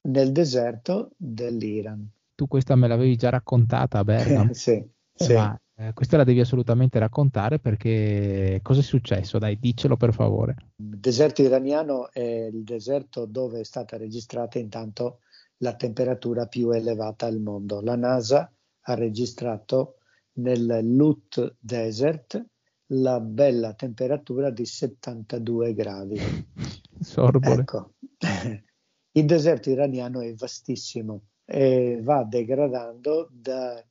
nel 0.03 0.33
deserto 0.33 1.11
dell'Iran. 1.17 2.09
Tu 2.35 2.47
questa 2.49 2.75
me 2.75 2.89
l'avevi 2.89 3.17
già 3.17 3.29
raccontata 3.31 3.99
a 3.99 4.05
Bergamo. 4.05 4.53
sì, 4.55 4.85
sì. 5.15 5.33
Ma 5.35 5.59
eh, 5.75 5.93
questa 5.93 6.17
la 6.17 6.25
devi 6.25 6.41
assolutamente 6.41 6.99
raccontare 6.99 7.59
perché 7.59 8.61
cosa 8.63 8.81
è 8.81 8.83
successo? 8.83 9.39
Dai, 9.39 9.59
diccelo 9.59 9.97
per 9.97 10.13
favore. 10.13 10.57
Il 10.77 10.99
deserto 10.99 11.43
iraniano 11.43 12.11
è 12.11 12.49
il 12.53 12.63
deserto 12.63 13.27
dove 13.27 13.61
è 13.61 13.65
stata 13.65 13.97
registrata 13.97 14.59
intanto 14.59 15.21
la 15.59 15.75
temperatura 15.75 16.47
più 16.47 16.71
elevata 16.71 17.27
al 17.27 17.41
mondo. 17.41 17.81
La 17.81 17.97
NASA 17.97 18.53
ha 18.81 18.95
registrato 18.95 19.97
nel 20.35 20.81
Lut 20.83 21.57
Desert 21.59 22.45
la 22.87 23.21
bella 23.21 23.73
temperatura 23.75 24.51
di 24.51 24.67
72 24.67 25.75
gradi. 25.75 26.19
Sorbole. 27.01 27.61
Ecco. 27.61 27.93
Il 29.15 29.27
deserto 29.27 29.69
iraniano 29.69 30.21
è 30.21 30.33
vastissimo 30.33 31.25
e 31.45 32.01
va 32.03 32.25
degradando 32.25 33.29
da 33.31 33.85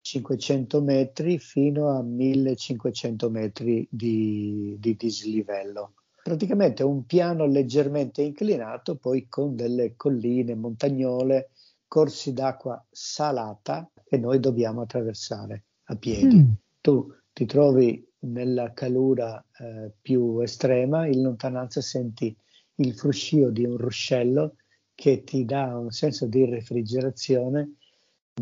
500 0.00 0.82
metri 0.82 1.38
fino 1.38 1.90
a 1.96 2.02
1500 2.02 3.30
metri 3.30 3.86
di, 3.88 4.76
di 4.78 4.96
dislivello. 4.96 5.94
Praticamente 6.22 6.82
un 6.82 7.06
piano 7.06 7.46
leggermente 7.46 8.22
inclinato, 8.22 8.96
poi 8.96 9.28
con 9.28 9.54
delle 9.54 9.94
colline, 9.94 10.56
montagnole, 10.56 11.50
corsi 11.86 12.32
d'acqua 12.32 12.84
salata 12.90 13.88
che 14.04 14.18
noi 14.18 14.40
dobbiamo 14.40 14.80
attraversare 14.80 15.66
a 15.84 15.96
piedi. 15.96 16.36
Mm. 16.36 16.52
Tu 16.80 17.14
ti 17.32 17.46
trovi 17.46 18.04
nella 18.20 18.72
calura 18.72 19.42
eh, 19.58 19.92
più 20.00 20.40
estrema, 20.40 21.06
in 21.06 21.22
lontananza 21.22 21.80
senti 21.80 22.36
il 22.76 22.94
fruscio 22.94 23.50
di 23.50 23.64
un 23.64 23.76
ruscello 23.76 24.56
che 24.94 25.24
ti 25.24 25.44
dà 25.44 25.76
un 25.76 25.90
senso 25.90 26.26
di 26.26 26.44
refrigerazione, 26.44 27.76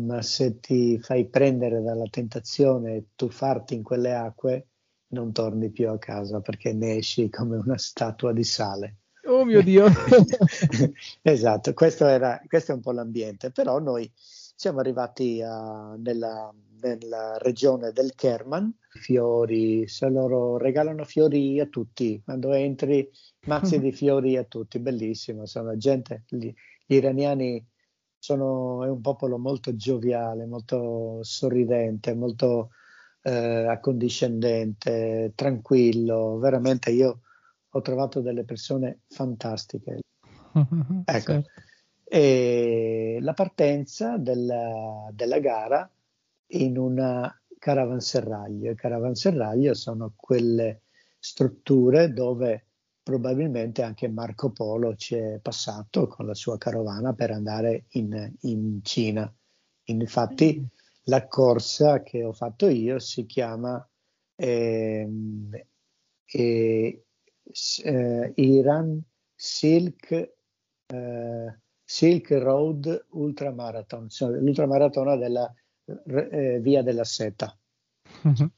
ma 0.01 0.21
se 0.21 0.59
ti 0.59 0.99
fai 0.99 1.27
prendere 1.27 1.81
dalla 1.81 2.07
tentazione 2.09 2.95
e 2.95 3.05
tuffarti 3.15 3.75
in 3.75 3.83
quelle 3.83 4.13
acque, 4.13 4.67
non 5.07 5.31
torni 5.31 5.69
più 5.69 5.89
a 5.89 5.99
casa 5.99 6.41
perché 6.41 6.73
ne 6.73 6.95
esci 6.95 7.29
come 7.29 7.57
una 7.57 7.77
statua 7.77 8.33
di 8.33 8.43
sale. 8.43 8.97
Oh 9.25 9.45
mio 9.45 9.61
Dio! 9.61 9.85
esatto, 11.21 11.73
questo, 11.73 12.05
era, 12.05 12.41
questo 12.47 12.71
è 12.71 12.75
un 12.75 12.81
po' 12.81 12.91
l'ambiente, 12.91 13.51
però 13.51 13.79
noi 13.79 14.11
siamo 14.15 14.79
arrivati 14.79 15.41
a, 15.41 15.95
nella, 15.97 16.53
nella, 16.83 17.37
regione 17.37 17.91
del 17.91 18.13
Kerman, 18.13 18.71
fiori, 18.89 19.87
se 19.87 20.09
loro 20.09 20.57
regalano 20.57 21.03
fiori 21.05 21.59
a 21.59 21.65
tutti, 21.65 22.21
quando 22.23 22.51
entri 22.53 23.09
mazzi 23.45 23.79
di 23.79 23.91
fiori 23.93 24.37
a 24.37 24.43
tutti, 24.43 24.79
bellissimo, 24.79 25.45
sono 25.45 25.77
gente, 25.77 26.23
gli, 26.27 26.53
gli 26.85 26.95
iraniani 26.95 27.65
sono, 28.19 28.83
è 28.83 28.89
un 28.89 29.01
popolo 29.01 29.37
molto 29.37 29.75
gioviale, 29.75 30.45
molto 30.45 31.19
sorridente, 31.23 32.13
molto 32.13 32.69
eh, 33.23 33.65
accondiscendente, 33.67 35.31
tranquillo, 35.35 36.37
veramente 36.37 36.91
io 36.91 37.21
ho 37.69 37.81
trovato 37.81 38.21
delle 38.21 38.43
persone 38.43 38.99
fantastiche. 39.07 39.99
ecco. 41.05 41.31
Certo. 41.31 41.49
E 42.03 43.17
la 43.21 43.33
partenza 43.33 44.17
della, 44.17 45.09
della 45.11 45.39
gara 45.39 45.89
in 46.53 46.77
una 46.77 47.33
caravanserraglio. 47.57 48.71
I 48.71 48.75
caravanserraglio 48.75 49.73
sono 49.73 50.13
quelle 50.15 50.81
strutture 51.19 52.11
dove 52.11 52.67
probabilmente 53.03 53.81
anche 53.83 54.07
Marco 54.07 54.51
Polo 54.51 54.95
ci 54.95 55.15
è 55.15 55.39
passato 55.41 56.07
con 56.07 56.25
la 56.25 56.33
sua 56.33 56.57
carovana 56.57 57.13
per 57.13 57.31
andare 57.31 57.85
in, 57.91 58.33
in 58.41 58.79
Cina. 58.83 59.31
Infatti 59.85 60.59
mm. 60.59 60.63
la 61.03 61.27
corsa 61.27 62.01
che 62.01 62.23
ho 62.23 62.33
fatto 62.33 62.67
io 62.67 62.99
si 62.99 63.25
chiama 63.25 63.85
eh, 64.35 65.07
eh, 66.25 67.05
eh, 67.83 68.31
Iran 68.35 69.03
Silk, 69.35 70.33
eh, 70.87 71.59
Silk 71.83 72.31
Road 72.31 73.05
Ultramarathon, 73.09 74.07
l'ultramaratona 74.39 75.15
della 75.17 75.53
eh, 75.85 76.59
Via 76.61 76.81
della 76.81 77.03
Seta. 77.03 77.57
Uh-huh. 78.23 78.49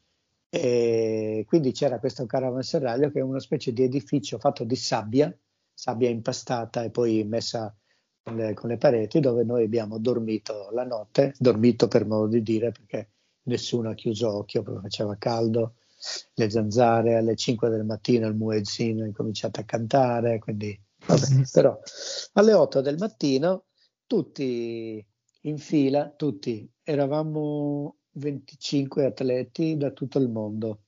E 0.50 1.44
quindi 1.48 1.72
c'era 1.72 2.00
questo 2.00 2.25
caravanserraglio 2.25 3.12
che 3.12 3.20
è 3.20 3.24
una 3.24 3.39
specie 3.39 3.74
di 3.74 3.84
edificio 3.84 4.39
fatto 4.39 4.63
di 4.63 4.75
sabbia, 4.75 5.36
sabbia 5.74 6.10
impastata 6.10 6.84
e 6.84 6.91
poi 6.91 7.24
messa 7.25 7.75
con 8.24 8.36
le, 8.38 8.53
con 8.53 8.70
le 8.70 8.77
pareti, 8.77 9.20
dove 9.20 9.44
noi 9.44 9.65
abbiamo 9.65 10.00
dormito 10.00 10.70
la 10.72 10.86
notte, 10.86 11.34
dormito 11.38 11.88
per 11.88 12.05
modo 12.05 12.27
di 12.27 12.41
dire, 12.41 12.72
perché 12.72 13.10
nessuno 13.44 13.89
ha 13.89 13.94
chiuso 13.94 14.34
occhio 14.34 14.63
perché 14.63 14.82
faceva 14.82 15.15
caldo 15.17 15.75
le 16.34 16.50
zanzare 16.50 17.15
alle 17.15 17.36
5 17.36 17.70
del 17.70 17.86
mattino 17.86 18.27
il 18.27 18.36
muezzino 18.36 19.03
ha 19.03 19.08
incominciato 19.08 19.60
a 19.60 19.63
cantare, 19.63 20.39
quindi 20.39 20.79
vabbè, 21.05 21.44
però 21.51 21.77
alle 22.34 22.53
8 22.53 22.82
del 22.82 22.98
mattino 22.98 23.65
tutti 24.05 25.05
in 25.46 25.58
fila, 25.58 26.10
tutti, 26.10 26.70
eravamo 26.84 27.98
25 28.14 29.06
atleti 29.06 29.78
da 29.78 29.92
tutto 29.92 30.20
il 30.20 30.30
mondo. 30.30 30.82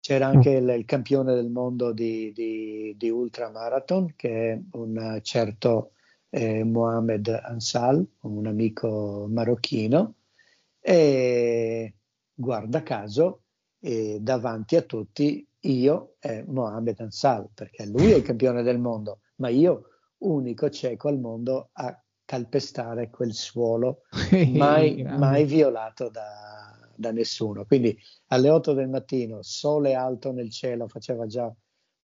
C'era 0.00 0.26
anche 0.26 0.50
il, 0.50 0.68
il 0.68 0.84
campione 0.84 1.34
del 1.34 1.50
mondo 1.50 1.92
di, 1.92 2.32
di, 2.32 2.94
di 2.96 3.10
ultramarathon 3.10 4.14
che 4.16 4.52
è 4.52 4.60
un 4.72 5.18
certo 5.22 5.92
eh, 6.30 6.64
Mohamed 6.64 7.28
Ansal, 7.28 8.06
un 8.20 8.46
amico 8.46 9.26
marocchino, 9.28 10.14
e 10.80 11.94
guarda 12.32 12.82
caso 12.82 13.42
e 13.78 14.18
davanti 14.20 14.76
a 14.76 14.82
tutti 14.82 15.46
io 15.60 16.16
e 16.20 16.44
Mohamed 16.46 17.00
Ansal, 17.00 17.48
perché 17.52 17.86
lui 17.86 18.12
è 18.12 18.16
il 18.16 18.22
campione 18.22 18.62
del 18.62 18.78
mondo, 18.78 19.20
ma 19.36 19.48
io 19.48 19.84
unico 20.18 20.70
cieco 20.70 21.08
al 21.08 21.18
mondo 21.18 21.70
a 21.72 21.99
calpestare 22.30 23.10
quel 23.10 23.34
suolo 23.34 24.02
mai, 24.54 25.02
mai 25.02 25.44
violato 25.44 26.08
da, 26.10 26.78
da, 26.94 27.10
nessuno. 27.10 27.64
Quindi 27.64 27.98
alle 28.28 28.50
8 28.50 28.72
del 28.72 28.88
mattino, 28.88 29.42
sole 29.42 29.94
alto 29.94 30.30
nel 30.30 30.48
cielo, 30.48 30.86
faceva 30.86 31.26
già 31.26 31.52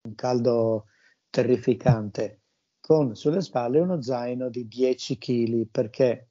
un 0.09 0.15
caldo 0.17 0.87
terrificante, 1.31 2.41
con 2.81 3.15
sulle 3.15 3.41
spalle 3.41 3.79
uno 3.79 4.03
zaino 4.03 4.49
di 4.49 4.67
10 4.67 5.17
kg, 5.17 5.69
perché 5.71 6.31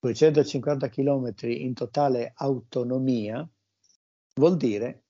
250 0.00 0.90
km 0.90 1.32
in 1.44 1.72
totale 1.72 2.32
autonomia 2.36 3.48
vuol 4.34 4.58
dire 4.58 5.04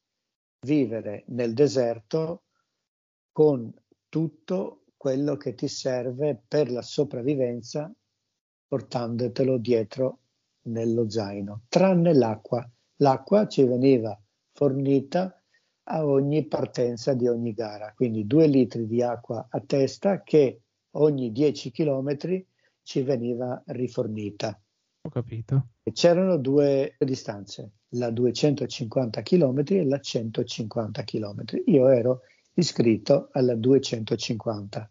vivere 0.65 1.25
nel 1.27 1.53
deserto 1.55 2.45
con 3.33 3.69
tutto 4.09 4.84
quello 5.05 5.37
che 5.37 5.55
ti 5.55 5.69
serve 5.69 6.43
per 6.49 6.71
la 6.71 6.81
sopravvivenza 6.81 7.95
portandotelo 8.67 9.59
dietro 9.59 10.21
nello 10.69 11.11
zaino, 11.11 11.65
tranne 11.69 12.15
l'acqua. 12.15 12.67
L'acqua 13.01 13.47
ci 13.47 13.65
veniva 13.65 14.19
fornita 14.53 15.39
a 15.91 16.07
ogni 16.07 16.47
partenza 16.47 17.13
di 17.13 17.29
ogni 17.29 17.53
gara, 17.53 17.93
quindi 17.95 18.27
due 18.27 18.47
litri 18.47 18.87
di 18.87 19.03
acqua 19.03 19.47
a 19.51 19.61
testa 19.61 20.23
che 20.23 20.63
ogni 20.93 21.33
10 21.33 21.71
chilometri 21.71 22.43
ci 22.81 23.03
veniva 23.03 23.63
rifornita. 23.67 24.59
Ho 25.03 25.11
capito. 25.11 25.67
C'erano 25.93 26.39
due 26.39 26.97
distanze, 26.99 27.73
la 27.89 28.09
250 28.09 29.21
km 29.21 29.65
e 29.67 29.85
la 29.85 30.01
150 30.01 31.03
km. 31.03 31.45
Io 31.67 31.89
ero 31.89 32.21
iscritto 32.55 33.29
alla 33.33 33.55
250. 33.55 34.89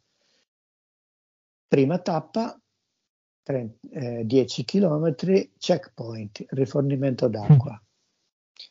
Prima 1.74 1.98
tappa, 1.98 2.56
30, 3.42 3.90
eh, 3.90 4.26
10 4.28 4.64
km, 4.64 5.16
checkpoint, 5.58 6.46
rifornimento 6.50 7.28
d'acqua. 7.28 7.82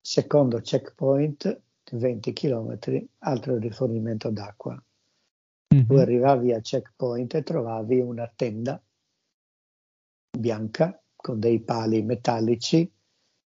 Secondo 0.00 0.62
checkpoint, 0.62 1.60
20 1.92 2.32
km, 2.32 2.78
altro 3.18 3.58
rifornimento 3.58 4.30
d'acqua. 4.30 4.82
Mm-hmm. 5.74 5.86
Tu 5.86 5.94
arrivavi 5.96 6.54
al 6.54 6.62
checkpoint 6.62 7.34
e 7.34 7.42
trovavi 7.42 8.00
una 8.00 8.26
tenda 8.34 8.82
bianca 10.30 10.98
con 11.14 11.38
dei 11.38 11.60
pali 11.60 12.00
metallici 12.00 12.90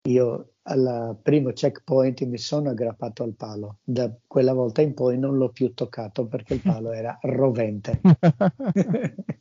io 0.09 0.55
al 0.69 1.19
primo 1.23 1.53
checkpoint 1.53 2.23
mi 2.23 2.39
sono 2.39 2.71
aggrappato 2.71 3.23
al 3.23 3.35
palo. 3.35 3.79
Da 3.85 4.13
quella 4.27 4.53
volta 4.53 4.83
in 4.83 4.95
poi 4.95 5.19
non 5.19 5.37
l'ho 5.37 5.51
più 5.51 5.73
toccato 5.75 6.27
perché 6.27 6.55
il 6.55 6.63
palo 6.63 6.93
era 6.93 7.17
rovente. 7.23 8.01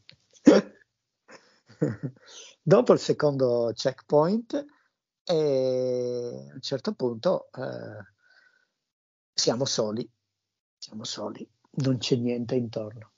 Dopo 2.61 2.93
il 2.93 2.99
secondo 2.99 3.71
checkpoint, 3.73 4.65
e 5.23 6.47
a 6.49 6.53
un 6.53 6.61
certo 6.61 6.93
punto 6.93 7.49
eh, 7.53 8.13
siamo 9.33 9.65
soli, 9.65 10.07
siamo 10.77 11.03
soli, 11.03 11.47
non 11.77 11.97
c'è 11.97 12.15
niente 12.15 12.55
intorno, 12.55 13.11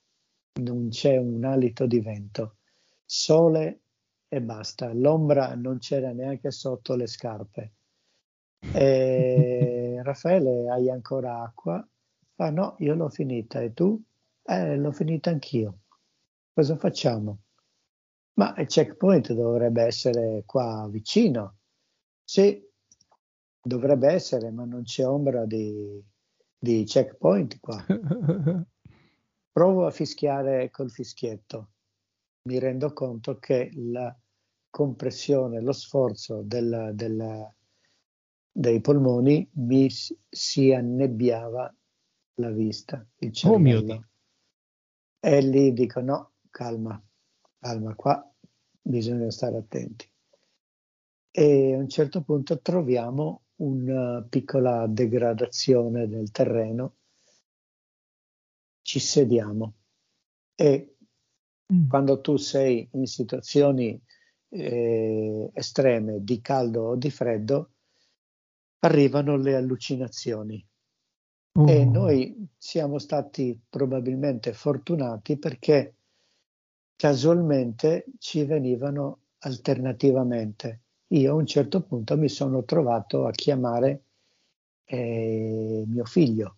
non 0.62 0.89
c'è 0.89 1.17
un 1.17 1.43
alito 1.43 1.86
di 1.86 2.00
vento, 2.00 2.58
sole 3.06 3.82
e 4.28 4.41
basta. 4.41 4.93
L'ombra 4.93 5.54
non 5.56 5.80
c'era 5.80 6.12
neanche 6.12 6.52
sotto 6.52 6.96
le 6.96 7.08
scarpe. 7.08 7.74
E 8.60 10.00
Raffaele, 10.04 10.70
hai 10.70 10.89
ancora 10.89 11.41
acqua? 11.41 11.86
Ah 12.38 12.50
no, 12.52 12.76
io 12.80 12.96
l'ho 12.96 13.10
finita. 13.10 13.62
E 13.62 13.74
tu? 13.74 14.02
Eh, 14.43 14.78
l'ho 14.78 14.91
finita 14.91 15.30
anch'io. 15.30 15.80
Cosa 16.54 16.76
facciamo? 16.78 17.39
Ma 18.34 18.56
il 18.58 18.67
checkpoint 18.67 19.34
dovrebbe 19.34 19.84
essere 19.84 20.43
qua 20.46 20.88
vicino. 20.89 21.58
Sì, 22.24 22.63
dovrebbe 23.62 24.12
essere, 24.12 24.52
ma 24.52 24.65
non 24.65 24.84
c'è 24.84 25.06
ombra 25.08 25.46
di, 25.46 26.04
di 26.58 26.84
checkpoint 26.84 27.60
qua. 27.60 27.84
Provo 29.52 29.86
a 29.86 29.91
fischiare 29.91 30.70
col 30.70 30.91
fischietto 30.91 31.72
mi 32.48 32.60
rendo 32.60 32.93
conto 32.93 33.38
che 33.38 33.70
la 33.76 34.15
compressione, 34.70 35.62
lo 35.62 35.74
sforzo 35.74 36.41
della, 36.43 36.91
della, 36.93 37.54
dei 38.60 38.82
polmoni 38.82 39.48
mi 39.54 39.88
si 39.88 40.74
annebbiava 40.74 41.72
la 42.39 42.50
vista, 42.50 43.08
il 43.17 43.32
cervello. 43.32 43.93
Oh 43.93 44.06
e 45.20 45.41
lì 45.41 45.74
dico 45.74 46.00
no, 46.02 46.34
calma, 46.50 47.00
calma, 47.60 47.93
qua 47.93 48.34
bisogna 48.82 49.30
stare 49.30 49.58
attenti. 49.58 50.12
E 51.30 51.74
a 51.76 51.78
un 51.78 51.88
certo 51.88 52.24
punto 52.24 52.60
troviamo 52.60 53.43
una 53.58 54.26
piccola 54.28 54.88
degradazione 54.88 56.08
del 56.08 56.32
terreno, 56.32 56.96
ci 58.82 59.00
sediamo 59.00 59.76
e 60.56 60.96
mm. 61.72 61.89
quando 61.89 62.22
tu 62.22 62.38
sei 62.38 62.89
in 62.93 63.06
situazioni 63.06 64.02
eh, 64.50 65.52
estreme 65.54 66.24
di 66.24 66.41
caldo 66.41 66.82
o 66.86 66.96
di 66.96 67.12
freddo, 67.12 67.74
arrivano 68.80 69.38
le 69.38 69.56
allucinazioni. 69.56 70.66
Oh. 71.54 71.68
E 71.68 71.86
noi 71.86 72.48
siamo 72.58 73.00
stati 73.00 73.60
probabilmente 73.68 74.54
fortunati 74.54 75.38
perché 75.38 75.96
casualmente 76.96 78.06
ci 78.20 78.44
venivano 78.44 79.22
alternativamente. 79.40 80.82
Io 81.08 81.32
a 81.32 81.36
un 81.36 81.46
certo 81.46 81.82
punto 81.82 82.18
mi 82.18 82.30
sono 82.30 82.63
trovato 82.63 83.26
a 83.26 83.32
chiamare 83.32 84.04
eh, 84.86 85.84
mio 85.88 86.06
figlio 86.06 86.58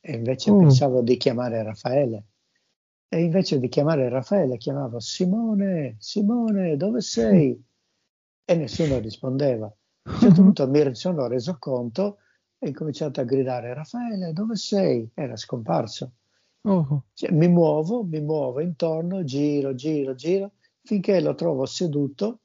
e 0.00 0.14
invece 0.14 0.50
oh. 0.50 0.58
pensavo 0.58 1.00
di 1.00 1.16
chiamare 1.16 1.62
Raffaele. 1.62 2.24
E 3.08 3.22
invece 3.22 3.60
di 3.60 3.68
chiamare 3.68 4.08
Raffaele 4.08 4.56
chiamavo 4.56 4.98
Simone, 4.98 5.96
Simone, 5.98 6.76
dove 6.76 7.00
sei? 7.00 7.62
E 8.44 8.54
nessuno 8.56 8.98
rispondeva. 8.98 9.72
A 10.06 10.12
un 10.12 10.18
certo 10.18 10.34
punto 10.42 10.68
mi 10.68 10.94
sono 10.94 11.26
reso 11.26 11.56
conto 11.58 12.18
e 12.58 12.68
ho 12.68 12.72
cominciato 12.72 13.20
a 13.20 13.24
gridare 13.24 13.72
Raffaele, 13.72 14.34
dove 14.34 14.54
sei? 14.54 15.08
Era 15.14 15.36
scomparso. 15.36 16.12
Oh. 16.62 17.04
Cioè, 17.14 17.30
mi 17.30 17.48
muovo, 17.48 18.04
mi 18.04 18.20
muovo 18.20 18.60
intorno, 18.60 19.24
giro, 19.24 19.74
giro, 19.74 20.14
giro, 20.14 20.52
finché 20.82 21.20
lo 21.20 21.34
trovo 21.34 21.64
seduto 21.64 22.40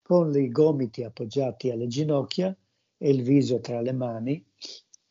con 0.00 0.34
i 0.34 0.48
gomiti 0.48 1.02
appoggiati 1.02 1.70
alle 1.70 1.86
ginocchia 1.88 2.54
e 2.96 3.10
il 3.10 3.22
viso 3.22 3.60
tra 3.60 3.82
le 3.82 3.92
mani. 3.92 4.44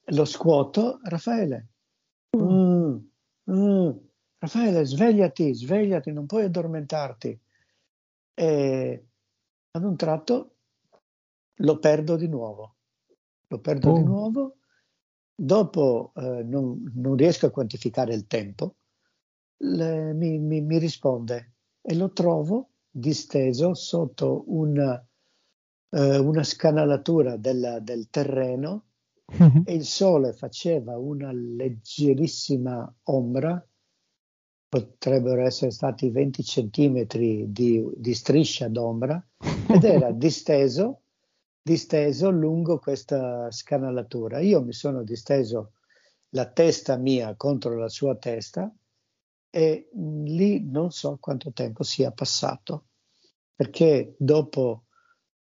Lo 0.07 0.25
scuoto, 0.25 0.99
Raffaele. 1.03 1.67
Mm, 2.35 2.97
mm, 3.51 3.89
Raffaele, 4.39 4.85
svegliati, 4.85 5.53
svegliati, 5.53 6.11
non 6.11 6.25
puoi 6.25 6.45
addormentarti. 6.45 7.39
E 8.33 9.05
ad 9.71 9.83
un 9.83 9.95
tratto 9.95 10.52
lo 11.55 11.79
perdo 11.79 12.15
di 12.15 12.27
nuovo. 12.27 12.75
Lo 13.47 13.59
perdo 13.59 13.91
oh. 13.91 13.97
di 13.97 14.03
nuovo. 14.03 14.55
Dopo 15.35 16.11
eh, 16.15 16.43
non, 16.43 16.91
non, 16.95 17.15
riesco 17.15 17.47
a 17.47 17.51
quantificare 17.51 18.13
il 18.13 18.27
tempo. 18.27 18.75
Le, 19.57 20.13
mi, 20.13 20.37
mi, 20.39 20.61
mi, 20.61 20.77
risponde 20.77 21.53
e 21.81 21.95
lo 21.95 22.11
trovo 22.11 22.69
disteso 22.89 23.73
sotto 23.73 24.43
una, 24.47 25.03
eh, 25.89 26.17
una 26.17 26.43
scanalatura 26.43 27.37
del, 27.37 27.79
del 27.81 28.09
terreno 28.09 28.85
mm-hmm. 29.41 29.61
e 29.65 29.73
il 29.73 29.85
sole 29.85 30.33
faceva 30.33 30.97
una 30.97 31.31
leggerissima 31.31 32.93
ombra 33.03 33.65
potrebbero 34.73 35.41
essere 35.41 35.69
stati 35.69 36.09
20 36.09 36.43
centimetri 36.43 37.51
di, 37.51 37.87
di 37.95 38.13
striscia 38.15 38.67
d'ombra 38.69 39.23
ed 39.69 39.83
era 39.83 40.09
disteso, 40.11 41.02
disteso 41.63 42.29
lungo 42.29 42.77
questa 42.77 43.49
scanalatura. 43.49 44.39
Io 44.39 44.61
mi 44.61 44.73
sono 44.73 45.01
disteso 45.03 45.71
la 46.31 46.45
testa 46.45 46.97
mia 46.97 47.35
contro 47.35 47.77
la 47.77 47.87
sua 47.87 48.15
testa 48.17 48.71
e 49.49 49.89
lì 49.93 50.69
non 50.69 50.91
so 50.91 51.17
quanto 51.21 51.53
tempo 51.53 51.83
sia 51.83 52.11
passato, 52.11 52.87
perché 53.55 54.13
dopo 54.17 54.85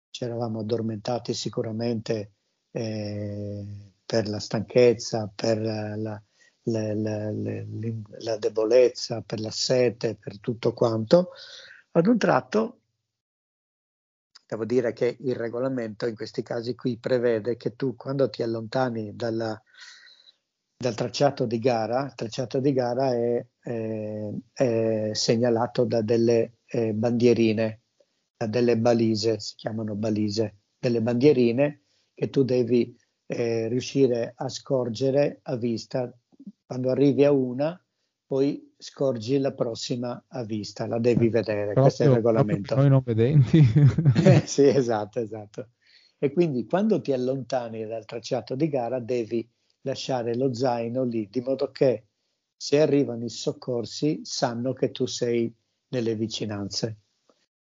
ci 0.09 0.23
eravamo 0.23 0.61
addormentati 0.61 1.35
sicuramente 1.35 2.31
eh, 2.71 3.91
per 4.03 4.27
la 4.27 4.39
stanchezza, 4.39 5.31
per 5.35 5.61
la, 5.61 6.21
le, 6.63 6.95
le, 6.95 7.67
la 8.19 8.37
debolezza, 8.37 9.21
per 9.21 9.39
la 9.39 9.51
sete, 9.51 10.15
per 10.15 10.39
tutto 10.39 10.73
quanto, 10.73 11.29
ad 11.91 12.07
un 12.07 12.17
tratto 12.17 12.79
devo 14.47 14.65
dire 14.65 14.93
che 14.93 15.17
il 15.19 15.35
regolamento 15.35 16.07
in 16.07 16.15
questi 16.15 16.41
casi 16.41 16.73
qui 16.73 16.97
prevede 16.97 17.57
che 17.57 17.75
tu 17.75 17.95
quando 17.95 18.29
ti 18.29 18.41
allontani 18.41 19.13
dalla, 19.13 19.61
dal 20.77 20.95
tracciato 20.95 21.45
di 21.45 21.59
gara, 21.59 22.05
il 22.05 22.15
tracciato 22.15 22.59
di 22.59 22.71
gara 22.71 23.11
è, 23.11 23.45
è, 23.59 24.29
è 24.53 25.09
segnalato 25.13 25.83
da 25.83 26.01
delle 26.01 26.59
eh, 26.65 26.93
bandierine, 26.93 27.81
da 28.37 28.47
delle 28.47 28.77
balise, 28.77 29.39
si 29.39 29.55
chiamano 29.55 29.95
balise, 29.95 30.59
delle 30.79 31.01
bandierine 31.01 31.81
che 32.13 32.29
tu 32.29 32.43
devi 32.43 32.95
eh, 33.25 33.67
riuscire 33.67 34.33
a 34.35 34.47
scorgere 34.47 35.39
a 35.43 35.57
vista. 35.57 36.09
Quando 36.65 36.89
arrivi 36.89 37.25
a 37.25 37.31
una, 37.31 37.79
poi 38.27 38.73
scorgi 38.77 39.37
la 39.37 39.53
prossima 39.53 40.25
a 40.27 40.43
vista, 40.43 40.85
la 40.85 40.99
devi 40.99 41.29
vedere, 41.29 41.71
proprio, 41.71 41.83
questo 41.83 42.03
è 42.03 42.05
il 42.07 42.13
regolamento. 42.13 42.75
Noi 42.75 42.89
non 42.89 43.01
vedenti. 43.03 43.57
eh, 44.25 44.43
sì, 44.45 44.67
esatto, 44.67 45.21
esatto. 45.21 45.69
E 46.19 46.33
quindi 46.33 46.65
quando 46.65 46.99
ti 46.99 47.13
allontani 47.13 47.85
dal 47.85 48.03
tracciato 48.03 48.55
di 48.55 48.67
gara 48.67 48.99
devi 48.99 49.49
lasciare 49.81 50.35
lo 50.35 50.53
zaino 50.53 51.05
lì, 51.05 51.29
di 51.31 51.39
modo 51.39 51.71
che 51.71 52.07
se 52.57 52.81
arrivano 52.81 53.23
i 53.23 53.29
soccorsi 53.29 54.21
sanno 54.23 54.73
che 54.73 54.91
tu 54.91 55.05
sei 55.05 55.53
nelle 55.89 56.15
vicinanze. 56.15 56.97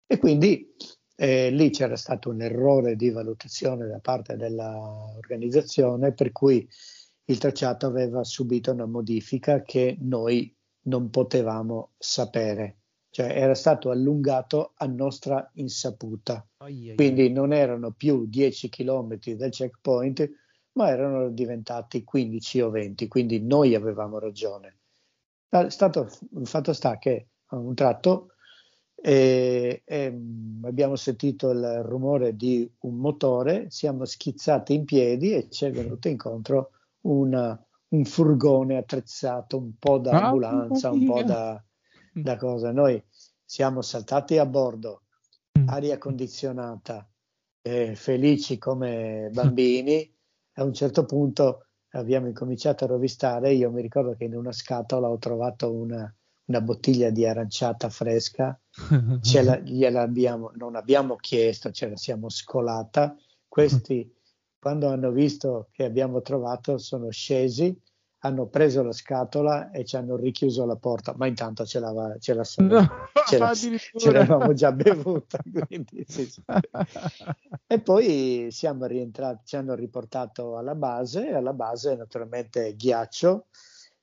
E 0.06 0.18
quindi 0.18 0.74
eh, 1.14 1.50
lì 1.50 1.70
c'era 1.70 1.96
stato 1.96 2.30
un 2.30 2.42
errore 2.42 2.96
di 2.96 3.10
valutazione 3.10 3.86
da 3.86 4.00
parte 4.00 4.36
dell'organizzazione 4.36 6.12
per 6.12 6.32
cui 6.32 6.68
il 7.30 7.38
tracciato 7.38 7.86
aveva 7.86 8.24
subito 8.24 8.72
una 8.72 8.86
modifica 8.86 9.62
che 9.62 9.96
noi 10.00 10.54
non 10.82 11.10
potevamo 11.10 11.90
sapere, 11.98 12.78
cioè 13.10 13.26
era 13.26 13.54
stato 13.54 13.90
allungato 13.90 14.72
a 14.76 14.86
nostra 14.86 15.50
insaputa. 15.54 16.46
Quindi 16.94 17.30
non 17.30 17.52
erano 17.52 17.92
più 17.92 18.26
10 18.26 18.70
km 18.70 19.18
del 19.18 19.50
checkpoint, 19.50 20.30
ma 20.72 20.88
erano 20.88 21.28
diventati 21.28 22.02
15 22.02 22.60
o 22.62 22.70
20, 22.70 23.08
quindi 23.08 23.40
noi 23.40 23.74
avevamo 23.74 24.18
ragione. 24.18 24.76
Stato, 25.68 26.08
il 26.34 26.46
fatto 26.46 26.72
sta 26.72 26.98
che 26.98 27.28
a 27.46 27.56
un 27.56 27.74
tratto 27.74 28.32
eh, 28.94 29.82
eh, 29.84 30.20
abbiamo 30.62 30.96
sentito 30.96 31.50
il 31.50 31.82
rumore 31.82 32.36
di 32.36 32.70
un 32.80 32.96
motore, 32.96 33.66
siamo 33.70 34.06
schizzati 34.06 34.72
in 34.72 34.84
piedi 34.86 35.34
e 35.34 35.50
ci 35.50 35.66
è 35.66 35.70
venuto 35.70 36.08
incontro 36.08 36.70
una, 37.02 37.60
un 37.88 38.04
furgone 38.04 38.76
attrezzato, 38.76 39.56
un 39.58 39.72
po' 39.78 39.98
da 39.98 40.12
ah, 40.12 40.26
ambulanza, 40.26 40.90
un 40.90 41.04
po' 41.06 41.22
da, 41.22 41.62
da 42.12 42.36
cosa. 42.36 42.72
Noi 42.72 43.02
siamo 43.44 43.82
saltati 43.82 44.38
a 44.38 44.46
bordo, 44.46 45.02
mm. 45.58 45.68
aria 45.68 45.98
condizionata, 45.98 47.08
eh, 47.62 47.94
felici 47.94 48.58
come 48.58 49.30
bambini. 49.32 50.12
A 50.54 50.64
un 50.64 50.74
certo 50.74 51.04
punto 51.04 51.66
abbiamo 51.90 52.26
incominciato 52.26 52.84
a 52.84 52.88
rovistare. 52.88 53.52
Io 53.52 53.70
mi 53.70 53.80
ricordo 53.80 54.14
che 54.14 54.24
in 54.24 54.34
una 54.34 54.52
scatola 54.52 55.08
ho 55.08 55.18
trovato 55.18 55.72
una, 55.72 56.12
una 56.46 56.60
bottiglia 56.60 57.10
di 57.10 57.24
aranciata 57.26 57.88
fresca, 57.88 58.58
ce 59.20 59.42
la, 59.42 59.58
gliela 59.62 60.02
abbiamo, 60.02 60.50
non 60.56 60.76
abbiamo 60.76 61.16
chiesto, 61.16 61.70
ce 61.70 61.88
la 61.88 61.96
siamo 61.96 62.28
scolata. 62.28 63.16
Questi 63.46 64.12
quando 64.58 64.88
hanno 64.88 65.10
visto 65.10 65.68
che 65.72 65.84
abbiamo 65.84 66.20
trovato 66.20 66.78
sono 66.78 67.10
scesi, 67.10 67.76
hanno 68.22 68.46
preso 68.46 68.82
la 68.82 68.92
scatola 68.92 69.70
e 69.70 69.84
ci 69.84 69.96
hanno 69.96 70.16
richiuso 70.16 70.64
la 70.64 70.74
porta, 70.74 71.14
ma 71.16 71.26
intanto 71.26 71.64
ce, 71.64 71.78
l'ava, 71.78 72.16
ce, 72.18 72.34
la, 72.34 72.42
no, 72.56 72.88
ce, 73.26 73.38
la, 73.38 73.54
ce 73.54 74.10
l'avevamo 74.10 74.52
già 74.54 74.72
bevuta. 74.72 75.38
Quindi, 75.66 76.04
sì, 76.08 76.24
sì. 76.26 76.42
e 77.66 77.80
poi 77.80 78.48
siamo 78.50 78.86
rientrati, 78.86 79.42
ci 79.44 79.56
hanno 79.56 79.74
riportato 79.74 80.56
alla 80.56 80.74
base, 80.74 81.28
alla 81.28 81.52
base 81.52 81.94
naturalmente 81.94 82.74
ghiaccio, 82.74 83.46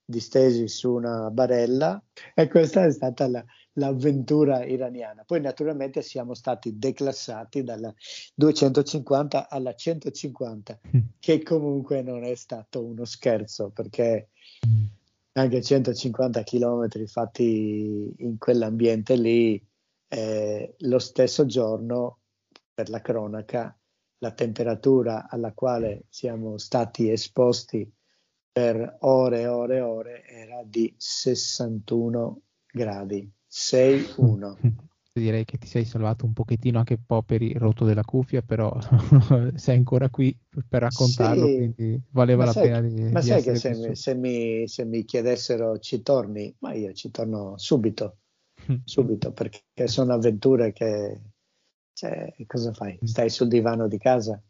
distesi 0.05 0.67
su 0.69 0.93
una 0.93 1.29
barella 1.31 2.01
e 2.33 2.47
questa 2.47 2.85
è 2.85 2.91
stata 2.91 3.27
la, 3.27 3.43
l'avventura 3.75 4.65
iraniana. 4.65 5.23
Poi 5.23 5.41
naturalmente 5.41 6.01
siamo 6.01 6.33
stati 6.33 6.77
declassati 6.77 7.63
dalla 7.63 7.93
250 8.33 9.49
alla 9.49 9.73
150, 9.73 10.79
mm. 10.95 10.99
che 11.19 11.43
comunque 11.43 12.01
non 12.01 12.23
è 12.23 12.35
stato 12.35 12.83
uno 12.83 13.05
scherzo 13.05 13.69
perché 13.69 14.29
mm. 14.67 14.83
anche 15.33 15.61
150 15.61 16.43
km 16.43 17.05
fatti 17.05 18.13
in 18.17 18.37
quell'ambiente 18.37 19.15
lì, 19.15 19.61
eh, 20.07 20.75
lo 20.79 20.99
stesso 20.99 21.45
giorno, 21.45 22.19
per 22.73 22.89
la 22.89 23.01
cronaca, 23.01 23.77
la 24.19 24.31
temperatura 24.31 25.27
alla 25.29 25.53
quale 25.53 26.05
siamo 26.09 26.57
stati 26.57 27.09
esposti 27.09 27.89
per 28.51 28.97
ore 28.99 29.41
e 29.41 29.47
ore 29.47 29.75
e 29.77 29.81
ore 29.81 30.25
era 30.25 30.61
di 30.63 30.93
61 30.97 32.41
gradi. 32.71 33.29
6-1. 33.55 34.57
direi 35.15 35.45
che 35.45 35.57
ti 35.57 35.65
sei 35.67 35.85
salvato 35.85 36.25
un 36.25 36.33
pochettino 36.33 36.77
anche 36.77 36.95
un 36.95 37.05
po' 37.05 37.23
per 37.23 37.41
il 37.41 37.55
rotto 37.55 37.85
della 37.85 38.03
cuffia, 38.03 38.41
però 38.41 38.77
sei 39.55 39.77
ancora 39.77 40.09
qui 40.09 40.37
per 40.67 40.81
raccontarlo, 40.81 41.47
sì, 41.47 41.55
quindi 41.55 42.01
valeva 42.11 42.43
la 42.43 42.51
sai, 42.51 42.63
pena 42.67 42.81
di 42.81 42.89
Ma 42.89 43.21
di 43.21 43.27
sai 43.27 43.41
che 43.41 43.55
se 43.55 43.69
mi, 43.75 43.95
se 43.95 44.13
mi- 44.15 44.67
se 44.67 44.83
mi 44.83 45.05
chiedessero 45.05 45.79
ci 45.79 46.01
torni, 46.01 46.53
ma 46.59 46.73
io 46.73 46.91
ci 46.91 47.11
torno 47.11 47.57
subito, 47.57 48.17
subito, 48.83 49.31
perché 49.31 49.87
sono 49.87 50.11
avventure 50.13 50.73
che, 50.73 51.21
cioè, 51.93 52.35
cosa 52.45 52.73
fai? 52.73 52.99
Stai 53.03 53.29
sul 53.29 53.47
divano 53.47 53.87
di 53.87 53.97
casa? 53.97 54.41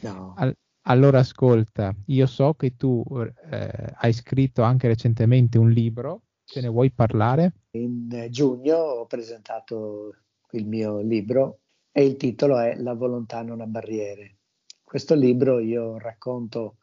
No. 0.00 0.34
Al- 0.38 0.56
allora 0.86 1.18
ascolta, 1.18 1.94
io 2.06 2.26
so 2.26 2.54
che 2.54 2.76
tu 2.76 3.04
eh, 3.50 3.92
hai 3.94 4.12
scritto 4.14 4.62
anche 4.62 4.86
recentemente 4.88 5.58
un 5.58 5.70
libro, 5.70 6.22
se 6.54 6.60
ne 6.60 6.68
vuoi 6.68 6.92
parlare? 6.92 7.52
In 7.72 8.28
giugno 8.30 8.76
ho 8.76 9.06
presentato 9.06 10.14
il 10.52 10.68
mio 10.68 11.00
libro 11.00 11.62
e 11.90 12.04
il 12.04 12.16
titolo 12.16 12.60
è 12.60 12.76
La 12.76 12.94
volontà 12.94 13.42
non 13.42 13.60
ha 13.60 13.66
barriere. 13.66 14.36
Questo 14.84 15.16
libro 15.16 15.58
io 15.58 15.98
racconto 15.98 16.76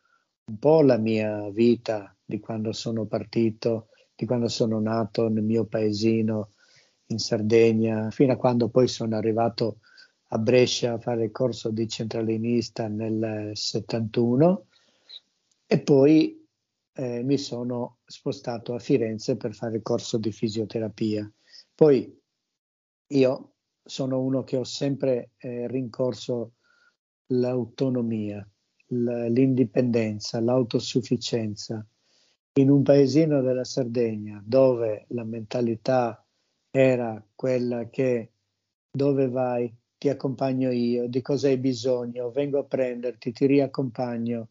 un 0.47 0.57
po' 0.57 0.81
la 0.81 0.97
mia 0.97 1.49
vita 1.51 2.13
di 2.25 2.41
quando 2.41 2.73
sono 2.73 3.05
partito, 3.05 3.87
di 4.13 4.25
quando 4.25 4.49
sono 4.49 4.77
nato 4.81 5.29
nel 5.29 5.43
mio 5.43 5.63
paesino 5.63 6.49
in 7.05 7.19
Sardegna, 7.19 8.11
fino 8.11 8.33
a 8.33 8.37
quando 8.37 8.67
poi 8.67 8.89
sono 8.89 9.15
arrivato 9.15 9.77
a 10.33 10.37
Brescia 10.37 10.93
a 10.93 10.99
fare 10.99 11.23
il 11.23 11.31
corso 11.31 11.69
di 11.69 11.87
centralinista 11.87 12.89
nel 12.89 13.51
71 13.53 14.65
e 15.65 15.79
poi 15.79 16.40
eh, 17.01 17.23
mi 17.23 17.39
sono 17.39 17.97
spostato 18.05 18.75
a 18.75 18.79
Firenze 18.79 19.35
per 19.35 19.55
fare 19.55 19.77
il 19.77 19.81
corso 19.81 20.19
di 20.19 20.31
fisioterapia. 20.31 21.29
Poi 21.73 22.15
io 23.07 23.53
sono 23.83 24.19
uno 24.21 24.43
che 24.43 24.57
ho 24.57 24.63
sempre 24.63 25.31
eh, 25.37 25.67
rincorso 25.67 26.53
l'autonomia, 27.27 28.47
l'indipendenza, 28.89 30.39
l'autosufficienza. 30.41 31.83
In 32.59 32.69
un 32.69 32.83
paesino 32.83 33.41
della 33.41 33.63
Sardegna 33.63 34.39
dove 34.45 35.05
la 35.09 35.23
mentalità 35.23 36.23
era 36.69 37.25
quella 37.33 37.89
che 37.89 38.33
dove 38.91 39.27
vai, 39.27 39.73
ti 39.97 40.09
accompagno 40.09 40.69
io, 40.69 41.07
di 41.07 41.21
cosa 41.21 41.47
hai 41.47 41.57
bisogno, 41.57 42.29
vengo 42.29 42.59
a 42.59 42.63
prenderti, 42.63 43.31
ti 43.31 43.47
riaccompagno. 43.47 44.49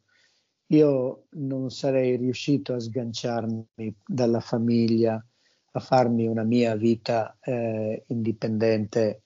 Io 0.72 1.26
non 1.32 1.70
sarei 1.70 2.16
riuscito 2.16 2.74
a 2.74 2.78
sganciarmi 2.80 3.66
dalla 4.06 4.40
famiglia, 4.40 5.22
a 5.72 5.80
farmi 5.80 6.26
una 6.26 6.44
mia 6.44 6.74
vita 6.76 7.36
eh, 7.40 8.04
indipendente 8.08 9.24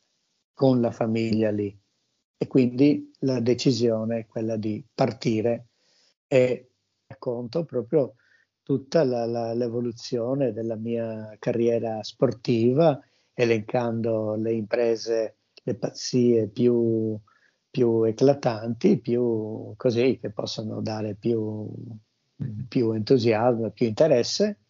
con 0.53 0.81
la 0.81 0.91
famiglia 0.91 1.51
lì. 1.51 1.77
E 2.37 2.47
quindi 2.47 3.11
la 3.21 3.41
decisione 3.41 4.21
è 4.21 4.27
quella 4.27 4.57
di 4.57 4.85
partire 4.95 5.69
e 6.27 6.71
racconto 7.07 7.65
proprio 7.65 8.15
tutta 8.63 9.05
la- 9.05 9.27
la- 9.27 9.53
l'evoluzione 9.55 10.53
della 10.53 10.77
mia 10.77 11.37
carriera 11.39 12.03
sportiva, 12.03 12.99
elencando 13.35 14.35
le 14.37 14.53
imprese, 14.53 15.37
le 15.63 15.75
pazzie 15.77 16.49
più, 16.49 17.19
più 17.75 18.05
eclatanti, 18.05 19.01
più 19.01 19.75
così 19.77 20.21
che 20.21 20.31
possono 20.31 20.81
dare 20.81 21.17
più, 21.17 21.69
più 22.69 22.93
entusiasmo, 22.93 23.73
più 23.73 23.89
interesse 23.89 24.61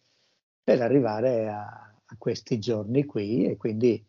per 0.63 0.81
arrivare 0.81 1.47
a, 1.47 1.65
a 2.03 2.15
questi 2.17 2.57
giorni 2.57 3.05
qui. 3.05 3.45
E 3.45 3.57
quindi 3.57 4.03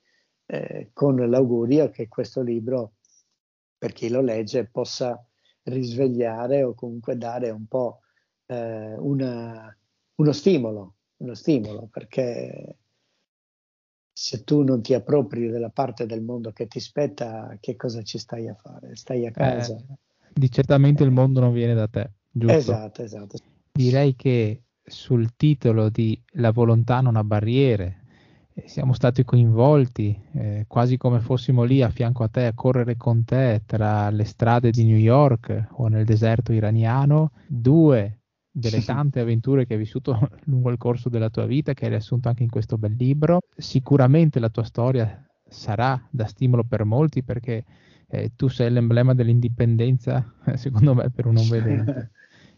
eh, 0.47 0.93
con 0.95 1.17
l'augurio 1.29 1.91
che 1.91 2.09
questo 2.09 2.41
libro, 2.41 2.95
per 3.77 3.93
chi 3.93 4.09
lo 4.09 4.23
legge, 4.23 4.65
possa 4.65 5.23
risvegliare 5.65 6.63
o 6.63 6.73
comunque 6.73 7.19
dare 7.19 7.51
un 7.51 7.67
po' 7.67 8.01
eh, 8.47 8.95
una- 8.97 9.77
uno 10.15 10.33
stimolo, 10.33 10.95
uno 11.19 11.35
stimolo, 11.35 11.87
perché 11.93 12.77
se 14.19 14.45
tu 14.45 14.63
non 14.63 14.81
ti 14.81 14.95
appropri 14.95 15.49
della 15.51 15.69
parte 15.69 16.07
del 16.07 16.23
mondo 16.23 16.51
che 16.51 16.67
ti 16.67 16.81
spetta, 16.81 17.59
che 17.61 17.77
cosa 17.77 18.01
ci 18.01 18.17
stai 18.17 18.49
a 18.49 18.55
fare? 18.55 18.97
Stai 18.97 19.27
a 19.27 19.31
casa. 19.31 19.77
Eh, 19.77 19.99
di 20.33 20.51
certamente 20.51 21.05
il 21.05 21.11
mondo 21.11 21.39
non 21.41 21.53
viene 21.53 21.75
da 21.75 21.87
te, 21.87 22.13
giusto? 22.31 22.57
Esatto, 22.57 23.03
esatto. 23.03 23.37
Direi 23.73 24.17
che 24.17 24.63
sul 24.83 25.37
titolo 25.37 25.91
di 25.91 26.19
La 26.37 26.51
volontà 26.51 27.03
non 27.03 27.17
ha 27.17 27.25
barriere 27.25 28.05
eh, 28.55 28.69
siamo 28.69 28.95
stati 28.95 29.23
coinvolti, 29.23 30.19
eh, 30.33 30.65
quasi 30.67 30.97
come 30.97 31.21
fossimo 31.21 31.63
lì 31.65 31.83
a 31.83 31.91
fianco 31.91 32.23
a 32.23 32.29
te 32.29 32.47
a 32.47 32.55
correre 32.55 32.97
con 32.97 33.23
te 33.23 33.65
tra 33.67 34.09
le 34.09 34.25
strade 34.25 34.71
di 34.71 34.87
New 34.87 34.97
York 34.97 35.69
o 35.73 35.89
nel 35.89 36.07
deserto 36.07 36.53
iraniano, 36.53 37.33
due 37.47 38.21
delle 38.57 38.81
tante 38.85 39.21
avventure 39.21 39.67
che 39.67 39.75
hai 39.75 39.79
vissuto 39.79 40.19
lungo 40.45 40.71
il 40.71 40.79
corso 40.79 41.09
della 41.09 41.31
tua 41.31 41.47
vita, 41.47 41.75
che 41.75 41.85
hai 41.85 41.91
riassunto 41.91 42.29
anche 42.29 42.43
in 42.43 42.51
questo 42.51 42.79
bel 42.79 42.95
libro. 42.97 43.41
Sicuramente 43.57 44.41
la 44.41 44.49
tua 44.49 44.65
storia 44.65 45.23
sarà 45.49 46.01
da 46.11 46.27
stimolo 46.27 46.65
per 46.65 46.85
molti 46.85 47.23
perché 47.23 47.65
eh, 48.09 48.33
tu 48.35 48.49
sei 48.49 48.71
l'emblema 48.71 49.15
dell'indipendenza, 49.15 50.35
secondo 50.55 50.95
me, 50.95 51.11
per 51.11 51.27
un 51.27 51.35
non 51.35 51.49
vedente. 51.49 52.11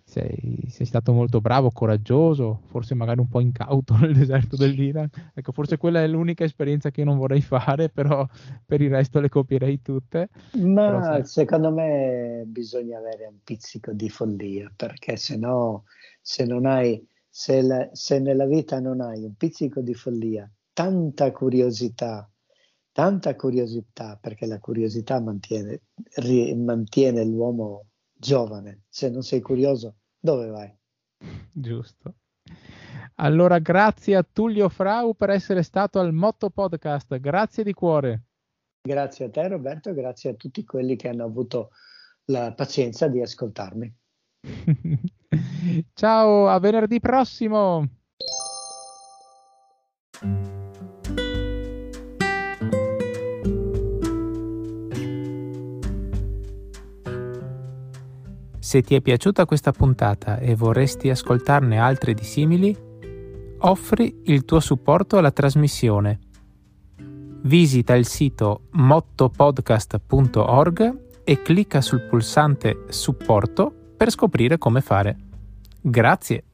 Sei, 0.08 0.64
sei 0.70 0.86
stato 0.86 1.12
molto 1.12 1.40
bravo, 1.42 1.70
coraggioso, 1.70 2.62
forse 2.68 2.94
magari 2.94 3.20
un 3.20 3.28
po' 3.28 3.40
incauto 3.40 3.94
nel 4.00 4.14
deserto 4.14 4.56
dell'Iran. 4.56 5.08
Ecco, 5.34 5.52
forse 5.52 5.76
quella 5.76 6.02
è 6.02 6.06
l'unica 6.08 6.44
esperienza 6.44 6.90
che 6.90 7.00
io 7.00 7.06
non 7.06 7.18
vorrei 7.18 7.42
fare, 7.42 7.88
però 7.90 8.26
per 8.64 8.80
il 8.80 8.90
resto 8.90 9.20
le 9.20 9.28
copierei 9.28 9.82
tutte. 9.82 10.28
Ma 10.60 11.22
Però 11.22 11.22
secondo 11.24 11.70
me 11.72 12.42
bisogna 12.46 12.98
avere 12.98 13.26
un 13.26 13.42
pizzico 13.42 13.92
di 13.92 14.08
follia, 14.08 14.70
perché 14.74 15.16
se 15.16 15.36
no, 15.36 15.84
se 16.20 16.44
non 16.44 16.66
hai, 16.66 17.06
se, 17.28 17.62
la- 17.62 17.88
se 17.92 18.18
nella 18.18 18.46
vita 18.46 18.80
non 18.80 19.00
hai 19.00 19.24
un 19.24 19.34
pizzico 19.36 19.80
di 19.80 19.94
follia, 19.94 20.50
tanta 20.72 21.30
curiosità, 21.32 22.30
tanta 22.92 23.36
curiosità, 23.36 24.16
perché 24.20 24.46
la 24.46 24.58
curiosità 24.58 25.20
mantiene, 25.20 25.82
ri- 26.16 26.54
mantiene 26.56 27.24
l'uomo 27.24 27.86
giovane. 28.12 28.84
Se 28.88 29.08
non 29.10 29.22
sei 29.22 29.40
curioso, 29.40 29.97
dove 30.18 30.46
vai? 30.48 30.76
Giusto. 31.52 32.14
Allora, 33.16 33.58
grazie 33.58 34.16
a 34.16 34.22
Tullio 34.22 34.68
Frau 34.68 35.14
per 35.14 35.30
essere 35.30 35.62
stato 35.62 35.98
al 35.98 36.12
Motto 36.12 36.50
Podcast. 36.50 37.18
Grazie 37.18 37.64
di 37.64 37.72
cuore. 37.72 38.22
Grazie 38.80 39.26
a 39.26 39.30
te 39.30 39.48
Roberto, 39.48 39.92
grazie 39.92 40.30
a 40.30 40.34
tutti 40.34 40.64
quelli 40.64 40.96
che 40.96 41.08
hanno 41.08 41.24
avuto 41.24 41.70
la 42.26 42.52
pazienza 42.54 43.08
di 43.08 43.20
ascoltarmi. 43.20 43.94
Ciao, 45.92 46.48
a 46.48 46.58
venerdì 46.58 47.00
prossimo. 47.00 47.88
Se 58.68 58.82
ti 58.82 58.94
è 58.94 59.00
piaciuta 59.00 59.46
questa 59.46 59.72
puntata 59.72 60.36
e 60.36 60.54
vorresti 60.54 61.08
ascoltarne 61.08 61.78
altre 61.78 62.12
di 62.12 62.22
simili, 62.22 62.76
offri 63.60 64.20
il 64.24 64.44
tuo 64.44 64.60
supporto 64.60 65.16
alla 65.16 65.30
trasmissione. 65.30 66.18
Visita 67.44 67.94
il 67.94 68.04
sito 68.04 68.64
mottopodcast.org 68.72 71.22
e 71.24 71.40
clicca 71.40 71.80
sul 71.80 72.02
pulsante 72.02 72.84
supporto 72.90 73.72
per 73.96 74.10
scoprire 74.10 74.58
come 74.58 74.82
fare. 74.82 75.16
Grazie. 75.80 76.47